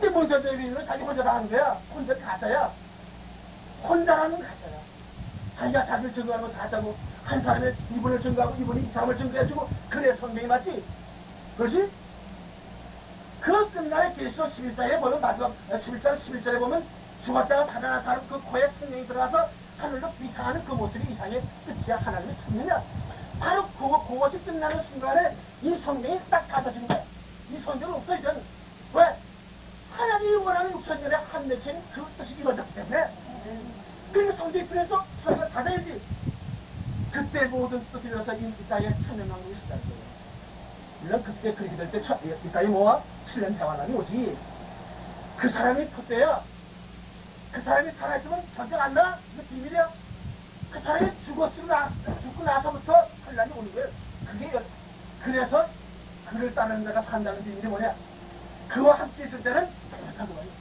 근데 0.00 0.14
문선명이는 0.14 0.86
자기 0.86 1.02
혼자 1.02 1.22
다 1.22 1.34
하는 1.36 1.48
거야 1.48 1.80
혼자 1.94 2.14
가짜야 2.16 2.72
혼자라는 3.88 4.38
가짜야 4.38 4.78
자기가 5.58 5.86
자기를 5.86 6.14
증거하는 6.14 6.48
건 6.48 6.56
가짜고 6.56 6.96
한 7.24 7.42
사람의 7.42 7.74
증거하고 8.38 8.54
이분이 8.62 8.82
이 8.82 8.92
사람을 8.92 9.16
증거해주고 9.18 9.68
그래 9.90 10.14
성경이 10.16 10.46
맞지? 10.46 10.84
그렇지? 11.56 11.90
그 13.40 13.70
끝날에 13.70 14.14
계시록 14.14 14.54
11장에 14.56 15.00
보면 15.00 15.20
마지막 15.20 15.52
11장 15.68 16.18
11절에 16.20 16.58
보면 16.60 16.84
죽었다가 17.24 17.66
살아난 17.66 18.02
사람 18.04 18.28
그 18.28 18.40
코에 18.40 18.68
생명이 18.78 19.06
들어가서 19.06 19.48
하늘로 19.78 20.12
비상하는 20.12 20.64
그 20.64 20.72
모습이 20.72 21.12
이상의 21.12 21.42
끝이야. 21.66 21.98
하나님의 21.98 22.36
천년이야 22.44 22.82
바로 23.40 23.66
그거, 23.78 24.06
그것이 24.06 24.38
끝나는 24.44 24.82
순간에 24.84 25.36
이 25.62 25.76
성경이 25.84 26.20
딱 26.30 26.46
갖다주는 26.48 26.86
거야 26.86 27.02
이 27.50 27.58
성경은 27.64 27.94
없어 27.96 28.16
이제는 28.16 28.42
왜? 28.94 29.04
하나님이 29.96 30.34
원하는 30.36 30.72
6천년에 30.72 31.10
한 31.32 31.48
맺힌 31.48 31.82
그 31.92 32.04
뜻이 32.16 32.34
이루어졌기 32.38 32.74
때문에 32.74 33.08
그리고 34.12 34.32
성경이 34.32 34.68
필요해서 34.68 35.04
저희가 35.24 35.48
닫아야지 35.48 36.00
그때 37.10 37.44
모든 37.46 37.82
뜻이 38.56 38.62
이루어서 38.62 38.62
이 38.62 38.68
땅에 38.68 38.88
천년왕국이 39.06 39.54
시작된 39.62 39.88
거예요 39.88 40.08
물론 41.02 41.22
그때 41.22 41.54
그렇게 41.54 41.76
될 41.76 41.90
때이 41.90 42.52
땅에 42.52 42.66
뭐와? 42.68 43.02
7년 43.32 43.56
대환란이 43.56 43.94
오지. 43.94 44.36
그 45.36 45.48
사람이 45.50 45.86
그때야. 45.90 46.42
그 47.52 47.62
사람이 47.62 47.92
살아있으면 47.92 48.42
전쟁 48.56 48.80
안 48.80 48.94
나? 48.94 49.18
이거 49.34 49.42
비밀이야. 49.48 49.88
그 50.70 50.80
사람이 50.80 51.10
죽었으고 51.24 51.66
나, 51.66 51.88
죽고 52.22 52.42
나서부터 52.42 53.06
환란이 53.26 53.52
오는 53.52 53.72
거예요 53.74 53.88
그게 54.26 54.52
여- 54.54 54.62
그래서 55.22 55.66
그를 56.28 56.54
따르는 56.54 56.84
자가 56.84 57.00
산다는 57.02 57.44
비밀이 57.44 57.66
뭐냐? 57.66 57.94
그와 58.68 58.98
함께 58.98 59.24
있을 59.24 59.42
때는 59.42 59.66
행복하고 59.92 60.34
말이야 60.34 60.52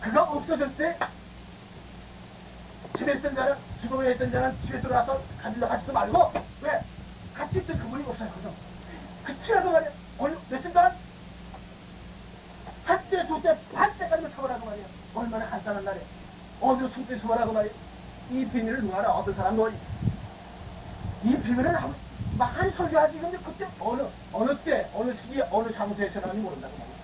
그가 0.00 0.22
없어질 0.24 0.76
때 0.76 0.98
집에 2.98 3.12
있던 3.14 3.34
자는 3.34 3.54
죽음에 3.80 4.12
있던 4.12 4.30
자는 4.30 4.56
집에 4.66 4.80
들어와서 4.80 5.22
가질러 5.40 5.68
가지도 5.68 5.92
말고 5.92 6.32
왜? 6.62 6.80
같이 7.54 7.58
있던 7.58 7.78
그분이 7.78 8.02
없어졌거든 8.04 8.50
그치라도 9.24 9.70
말이야. 9.70 9.90
오늘 10.18 10.36
며칠 10.50 10.72
동안? 10.72 10.92
한때 12.84 13.26
두 13.26 13.40
때 13.40 13.56
반 13.72 13.96
때까지 13.96 14.22
타보라고 14.34 14.66
말이야. 14.66 14.84
얼마나 15.14 15.46
간단한 15.46 15.84
날에 15.84 16.00
어디로 16.60 16.88
숨기 16.88 17.16
숨어라고 17.16 17.52
말이야. 17.52 17.72
이 18.30 18.44
비밀을 18.46 18.80
누가 18.82 18.98
알아? 18.98 19.10
어떤 19.12 19.34
사람 19.34 19.56
너이 19.56 19.72
비밀을 21.22 21.76
아무- 21.76 21.94
많이 22.36 22.70
설교하지. 22.72 23.18
근데 23.20 23.38
그때 23.38 23.66
어느 23.78 24.02
어느 24.32 24.58
때 24.64 24.90
어느 24.92 25.12
시기 25.22 25.40
어느 25.50 25.72
장소에 25.72 26.10
전하는지 26.12 26.40
모른다고 26.40 26.74
말이야. 26.76 26.94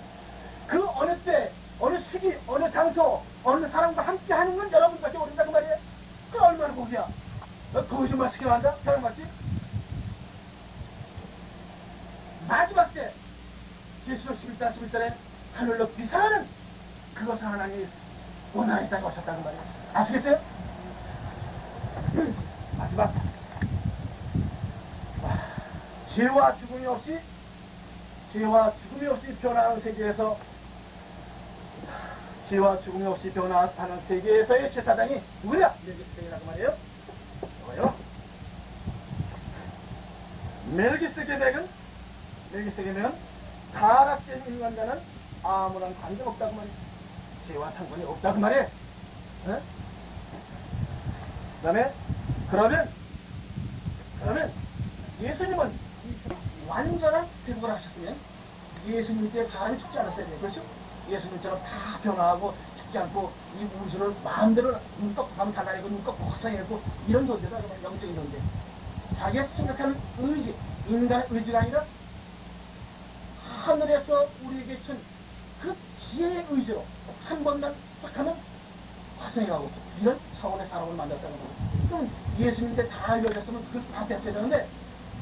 그 0.67 0.89
어느 0.99 1.17
때 1.21 1.53
어느 1.79 1.97
시기 2.11 2.35
어느 2.49 2.71
장소 2.73 3.23
어느 3.45 3.69
사람과 3.69 4.03
함께 4.03 4.35
하는 4.35 4.57
건 4.57 4.71
여러분밖에 4.73 5.17
모른다고 5.17 5.53
말이야. 5.53 5.77
그 6.33 6.41
얼마나 6.43 6.75
복이야. 6.75 7.07
너 7.73 7.87
거짓말 7.87 8.33
시켜한다 8.33 8.75
사람 8.85 9.03
맞지 9.03 9.25
마지막 12.51 12.93
때 12.93 13.13
예수로 14.09 14.35
11장 14.35 14.75
11절에 14.75 15.15
하늘로 15.55 15.89
비상하는 15.91 16.45
그것을 17.15 17.47
하나님이 17.47 17.87
원하는 18.53 18.91
땅에 18.91 19.05
오셨다는 19.05 19.45
말이에요. 19.45 19.65
아시겠어요? 19.95 20.41
마지막 22.77 23.15
와, 25.23 25.39
죄와 26.13 26.57
죽음이 26.57 26.87
없이 26.87 27.21
죄와 28.33 28.73
죽음이 28.83 29.07
없이 29.07 29.37
변화하는 29.37 29.81
세계에서 29.81 30.37
죄와 32.49 32.81
죽음이 32.81 33.07
없이 33.07 33.33
변화하는 33.33 34.01
세계에서의 34.09 34.75
제사장이 34.75 35.23
누구야? 35.45 35.73
멜기스덱이라고 35.87 36.47
말이에요. 36.47 36.77
뭐요? 37.67 37.95
멜기스덱은 40.73 41.80
멜기스덱이면 42.53 43.15
타락된 43.73 44.43
인간과는 44.47 45.01
아무런 45.43 45.99
관계가 46.01 46.31
없다고 46.31 46.53
말이에요. 46.55 46.75
죄와 47.49 47.71
상관이 47.71 48.05
없다고 48.05 48.41
말이에요. 48.41 48.69
그 49.45 49.63
다음에 51.63 51.93
그러면 52.51 52.91
그러면 54.21 54.53
예수님은 55.21 55.71
이 55.71 56.69
완전한 56.69 57.27
회복을 57.47 57.71
하셨으면 57.71 58.17
예수님 58.87 59.33
때 59.33 59.47
사람이 59.47 59.79
죽지 59.79 59.99
않았어야 59.99 60.27
돼요. 60.27 60.39
그렇죠? 60.41 60.63
예수님처럼 61.09 61.61
다 61.63 61.99
변화하고 62.03 62.55
죽지 62.83 62.99
않고 62.99 63.33
이 63.59 63.65
우주를 63.65 64.15
마음대로 64.25 64.75
눈떡 64.99 65.31
하면 65.39 65.55
달라지고 65.55 65.89
눈떡 65.89 66.21
확성해고 66.21 66.81
이런. 67.09 67.27
그냥 67.27 67.83
영적인 67.83 68.15
존재. 68.15 68.39
자기가 69.19 69.47
생각하는 69.57 70.01
의지, 70.19 70.55
인간의 70.89 71.27
의지가 71.31 71.61
아니라 71.61 71.85
하늘에서 73.65 74.27
우리에게 74.45 74.79
준 74.85 74.99
그 75.61 75.77
지혜의 76.01 76.47
의지로 76.49 76.83
한 77.29 77.45
번만 77.45 77.75
딱 78.03 78.19
하면 78.19 78.35
화성해가고 79.19 79.71
이런 80.01 80.19
차원의 80.41 80.67
사람을 80.69 80.95
만났다는 80.95 81.37
거예요. 81.37 81.87
그럼 81.87 82.11
예수님한테 82.39 82.89
다 82.89 83.13
알려졌으면 83.13 83.63
그다 83.71 84.07
됐어야 84.07 84.33
되는데 84.33 84.67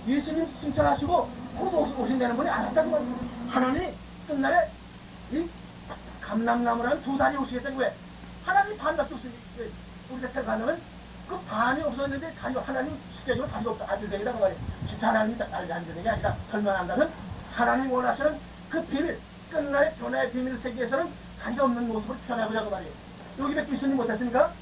예수님 0.06 0.46
신청하시고 0.60 1.28
곧 1.58 1.98
오신다는 1.98 2.36
분이 2.36 2.48
알았다는 2.48 2.90
거예요. 2.92 3.14
하나님이 3.48 3.92
끝날에 4.28 4.70
이 5.32 5.48
감람나무라는 6.20 7.02
두 7.02 7.18
단이 7.18 7.36
오시겠다는 7.36 7.76
거예요. 7.76 7.92
하나님이 8.44 8.76
반밖에 8.78 9.14
없으니 9.14 9.32
우리가 10.10 10.28
생각하면 10.28 10.80
그 11.28 11.36
반이 11.40 11.82
없었는데 11.82 12.32
다리 12.34 12.54
하나님 12.54 12.96
실제적으로 13.16 13.48
다리가 13.50 13.70
없다. 13.72 13.92
아들되기라고 13.92 14.38
말이에요. 14.38 14.60
진짜 14.88 15.08
하나님이 15.08 15.36
다리 15.36 15.72
아들되기 15.72 16.08
아니라 16.08 16.36
설명한다면 16.52 17.10
하나님 17.58 17.90
원하시는 17.90 18.38
그 18.70 18.86
비밀 18.86 19.18
끝날의 19.50 19.92
변화의 19.96 20.30
비밀 20.30 20.56
세계에서는 20.58 21.12
다리 21.42 21.58
없는 21.58 21.88
모습을 21.88 22.16
표현해보자고 22.18 22.70
말이에요. 22.70 22.92
여기 23.40 23.54
뵙고 23.56 23.74
있으니 23.74 23.94
못했습니까? 23.94 24.52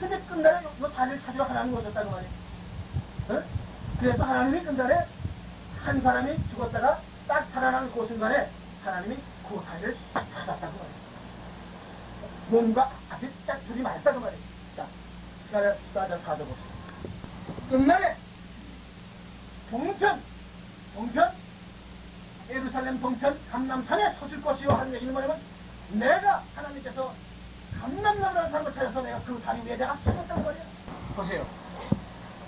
근데 0.00 0.18
끝날에 0.20 0.66
너 0.80 0.88
다리를 0.88 1.20
찾으러 1.26 1.44
하나님 1.44 1.74
오셨다고 1.74 2.10
말이에요. 2.10 2.32
어? 3.28 3.42
그래서 4.00 4.24
하나님이 4.24 4.64
끝날에 4.64 5.06
한 5.84 6.00
사람이 6.00 6.38
죽었다가 6.48 7.02
딱 7.26 7.46
살아나는 7.52 7.92
그 7.92 8.06
순간에 8.06 8.50
하나님이 8.82 9.18
그 9.46 9.62
사이를 9.66 9.94
찾았다고 10.14 10.72
말이에요. 10.72 10.98
몸과 12.48 12.90
아주 13.10 13.28
딱 13.46 13.60
둘이 13.66 13.82
맞다고 13.82 14.20
말이에요. 14.20 14.42
자, 14.74 14.86
시간을 15.48 15.76
따져 15.92 16.18
가져보세요. 16.22 16.56
끝날에 17.68 18.16
동편, 19.70 20.22
동편, 20.94 21.47
예루살렘 22.50 23.00
동편 23.00 23.38
감남산에 23.50 24.14
서질 24.18 24.42
것이요 24.42 24.70
하는 24.70 24.94
얘기는 24.94 25.12
뭐냐면 25.12 25.38
내가 25.92 26.42
하나님께서 26.54 27.12
감남나무라는 27.80 28.50
사람을 28.50 28.74
찾아서 28.74 29.02
내가 29.02 29.20
그 29.20 29.40
다리 29.44 29.60
위에 29.62 29.76
내가 29.76 29.96
서졌단 29.96 30.44
말이야. 30.44 30.62
보세요. 31.14 31.46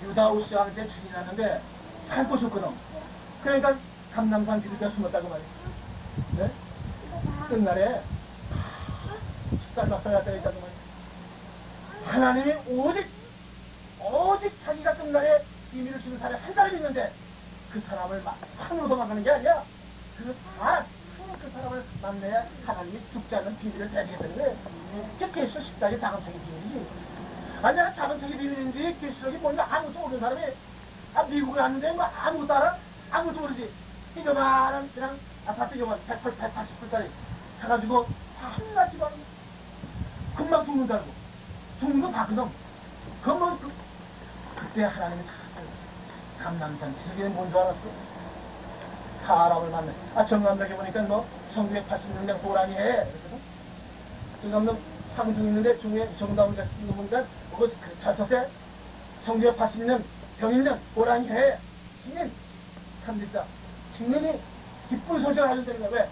유다 0.03 0.29
우시아한테 0.29 0.87
죽이 0.87 1.11
났는데 1.11 1.61
살고 2.07 2.37
싶거든. 2.37 2.69
그러니까 3.43 3.75
감남산 4.13 4.61
기둥에 4.61 4.89
숨었다고 4.91 5.29
말이야. 5.29 5.47
네? 6.37 6.51
끝날에 7.47 8.01
식단 9.65 9.89
막사가 9.89 10.23
되어있다고 10.23 10.59
말이야. 10.59 12.11
하나님이 12.11 12.53
오직 12.67 13.07
오직 13.99 14.65
자기가 14.65 14.95
끝날에 14.95 15.45
비밀을 15.71 16.01
주는 16.01 16.17
사람이 16.17 16.43
한 16.43 16.53
사람이 16.53 16.75
있는데 16.77 17.13
그 17.71 17.79
사람을 17.81 18.21
막 18.23 18.37
산으로 18.57 18.87
도망가는 18.87 19.23
게 19.23 19.29
아니야. 19.31 19.63
그 20.23 20.35
사람, 20.59 20.85
그 21.41 21.49
사람을 21.49 21.83
만나야 22.01 22.45
하나님이 22.65 22.99
죽지 23.11 23.35
않는 23.35 23.57
비밀을 23.57 23.89
대리겠다는 23.91 24.35
거예요. 24.37 24.55
그게 25.17 25.31
계시록 25.31 25.65
십자의 25.65 25.99
자금책의 25.99 26.39
비밀이지. 26.39 26.87
아니, 27.63 27.75
내가 27.75 27.93
자금책의 27.93 28.37
비밀인지 28.37 28.97
계시록이 29.01 29.37
뭔가 29.37 29.65
아무것도 29.75 29.99
모르는 29.99 30.19
사람이 30.19 30.41
아, 31.15 31.23
미국에 31.23 31.59
왔는데 31.59 31.91
뭐 31.93 32.05
아무것도 32.05 32.53
알아? 32.53 32.77
아무것도 33.09 33.39
모르지. 33.41 33.71
이거만한 34.15 34.89
그냥 34.93 35.17
아파트 35.47 35.75
이거만 35.75 35.99
108, 36.05 36.31
180불짜리 36.33 37.09
사가지고 37.59 38.07
말 38.75 38.91
금방 40.35 40.65
죽는다고. 40.65 41.05
죽는 41.79 42.01
거 42.01 42.11
봤거든. 42.11 42.45
그건 43.21 43.39
뭐, 43.39 43.59
그, 43.59 43.71
그때 44.55 44.83
하나님이 44.83 45.25
다 45.25 45.33
감남산 46.43 46.95
지석이 47.03 47.23
뭔줄 47.29 47.57
알았어? 47.57 48.10
사람을 49.25 49.69
만나. 49.69 49.91
아, 50.15 50.25
정감독에 50.25 50.75
보니까 50.75 51.01
뭐, 51.03 51.25
1986년 51.55 52.43
호랑이에, 52.43 52.75
그랬거든? 52.77 53.39
정감독 54.41 54.79
상중 55.15 55.45
있는데 55.45 55.77
중에 55.79 56.09
정다운자 56.17 56.63
있는 56.79 56.95
보니까, 56.95 57.23
잘 58.01 58.15
쳤세? 58.17 58.47
1980년 59.25 60.01
병일년 60.39 60.79
호랑이에 60.95 61.57
신인, 62.03 62.31
참 63.05 63.19
진짜. 63.19 63.45
신인이 63.97 64.39
기쁜 64.89 65.21
소식을 65.21 65.47
가져다는 65.47 65.79
거야. 65.81 65.89
왜? 66.01 66.09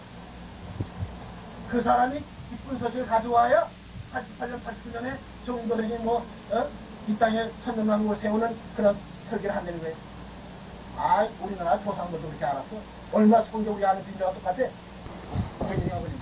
그 1.70 1.82
사람이 1.82 2.24
기쁜 2.50 2.80
소식을 2.80 3.08
가져와야 3.08 3.68
88년, 4.14 4.60
89년에 4.62 5.18
정도들이 5.46 5.98
뭐, 6.00 6.26
어? 6.52 6.70
이 7.08 7.18
땅에 7.18 7.50
천년왕국을 7.66 8.18
세우는 8.18 8.56
그런 8.76 8.96
설계를 9.30 9.56
한다는 9.56 9.80
거예요. 9.80 9.96
아, 10.98 11.28
우리나라 11.42 11.78
조상들도 11.80 12.28
그렇게 12.28 12.46
알았어. 12.46 12.99
얼마나 13.12 13.44
성경 13.46 13.76
우리 13.76 13.86
아는 13.86 14.04
빈자가 14.06 14.32
똑같아. 14.34 14.56
대중이 14.56 15.92
아버님, 15.92 16.20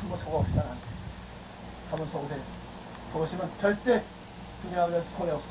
한번 0.00 0.18
속아봅시다, 0.18 0.62
나한테. 0.62 0.86
한번 1.90 2.08
속으세요. 2.10 2.40
속으시면 3.12 3.50
절대 3.60 4.02
주님 4.62 4.78
아버지 4.78 5.06
손해 5.16 5.32
없어. 5.32 5.46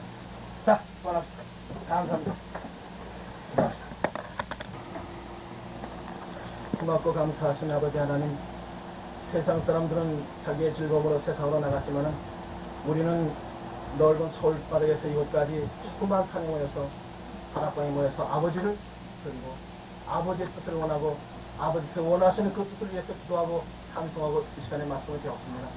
자, 0.65 0.81
그만합시다. 1.01 1.43
감사합니다. 1.89 2.33
그만합시다. 3.55 3.85
고맙고 6.79 7.13
감사하신 7.13 7.71
아버지 7.71 7.97
하나님, 7.97 8.37
세상 9.31 9.65
사람들은 9.65 10.23
자기의 10.45 10.75
즐거움으로 10.75 11.19
세상으로 11.21 11.59
나갔지만은 11.61 12.13
우리는 12.85 13.33
넓은 13.97 14.29
서울바닥에서 14.33 15.07
이곳까지 15.07 15.67
수많은 15.97 16.27
산이 16.31 16.47
모여서 16.47 16.87
다락방에 17.55 17.89
모여서 17.89 18.27
아버지를 18.27 18.77
그리고 19.23 19.55
아버지의 20.07 20.47
뜻을 20.49 20.75
원하고 20.75 21.17
아버지께서 21.59 22.01
원하시는 22.01 22.53
그 22.53 22.63
뜻을 22.65 22.93
위해서 22.93 23.13
기도하고 23.13 23.63
찬송하고 23.93 24.43
이 24.57 24.63
시간에 24.63 24.85
말씀을 24.85 25.21
드렸습니다. 25.21 25.67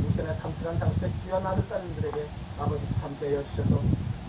이 0.00 0.12
시간에 0.12 0.38
참신한 0.40 0.78
당시에 0.78 1.10
귀한 1.24 1.46
아들 1.46 1.68
딸들에게 1.68 2.26
아버지 2.58 2.82
함께 3.00 3.36
해주셔서 3.36 3.80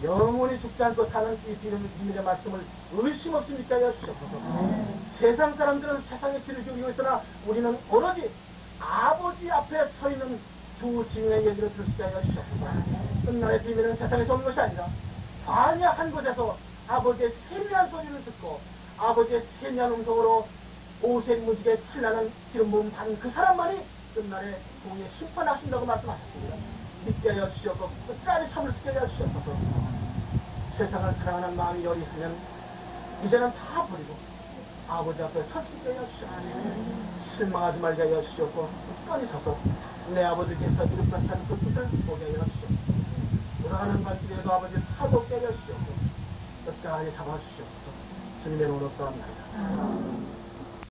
영원히 0.04 0.60
죽지 0.60 0.82
않고 0.82 1.06
사는 1.06 1.34
이 1.48 1.56
비밀, 1.58 1.80
비밀의 1.98 2.24
말씀을 2.24 2.62
의심 2.94 3.34
없이 3.34 3.52
믿게 3.54 3.74
하여 3.74 3.92
주셔서 3.94 4.16
세상 5.20 5.56
사람들은 5.56 6.04
세상의 6.10 6.44
길을 6.44 6.64
죽이고 6.64 6.90
있으나 6.90 7.22
우리는 7.48 7.78
오로지 7.90 8.32
아버지 8.80 9.52
앞에 9.52 9.78
서 10.00 10.10
있는 10.10 10.40
두 10.80 11.06
증인의 11.12 11.46
얘기를 11.48 11.74
들을 11.74 11.86
수 11.86 12.04
하여 12.04 12.22
주셨습니다. 12.22 12.74
끝날의 13.26 13.62
비밀은 13.64 13.98
세상에서 13.98 14.34
없는 14.34 14.48
것이 14.48 14.60
아니라 14.60 14.88
반야 15.46 15.92
한 15.92 16.12
곳에서 16.12 16.58
아버지의 16.88 17.34
세미한 17.50 17.90
소리를 17.90 18.24
듣고 18.26 18.62
아버지의 19.00 19.44
세미한 19.62 19.92
음성으로 19.94 20.48
오색 21.02 21.44
무지개 21.44 21.78
찬란한 21.94 22.30
기름 22.52 22.70
부음 22.70 22.92
받은 22.92 23.18
그 23.20 23.32
사람만이 23.32 23.82
끝날에 24.14 24.60
공에 24.84 25.10
심판하신다고 25.18 25.86
말씀하셨습니다. 25.86 26.58
믿게 27.06 27.30
하여 27.30 27.50
주시옵고 27.54 27.90
끝까지 28.08 28.52
참을 28.52 28.72
수 28.74 28.78
있게 28.80 28.90
하여 28.90 29.08
주시옵소서. 29.08 29.56
세상을 30.78 31.14
사랑하는 31.14 31.56
마음이 31.56 31.86
여리하면 31.86 32.38
이제는 33.26 33.54
다 33.54 33.86
버리고 33.86 34.16
아버지 34.90 35.24
앞에 35.24 35.44
설수 35.44 35.68
있게 35.78 35.92
하여 35.92 36.06
주시옵소서. 36.06 37.38
실망하지 37.38 37.80
말게 37.80 38.02
하여 38.02 38.22
주시옵고 38.22 38.70
끝까지 39.06 39.28
서서 39.28 39.58
내 40.14 40.24
아버지께서 40.26 40.84
이룩한 40.84 41.48
그 41.48 41.58
뜻을 41.60 41.88
보게 42.06 42.26
하여 42.26 42.44
주시옵소서. 42.44 43.64
돌아가는 43.64 44.04
발길에도 44.04 44.52
아버지를 44.52 44.84
타도 44.98 45.26
깨려 45.28 45.48
주시옵소서. 45.48 46.10
끝까지 46.66 47.16
잡아주시옵소서 47.16 47.79
주님의 48.50 48.68
노릇 48.68 48.98
또합니다 48.98 50.39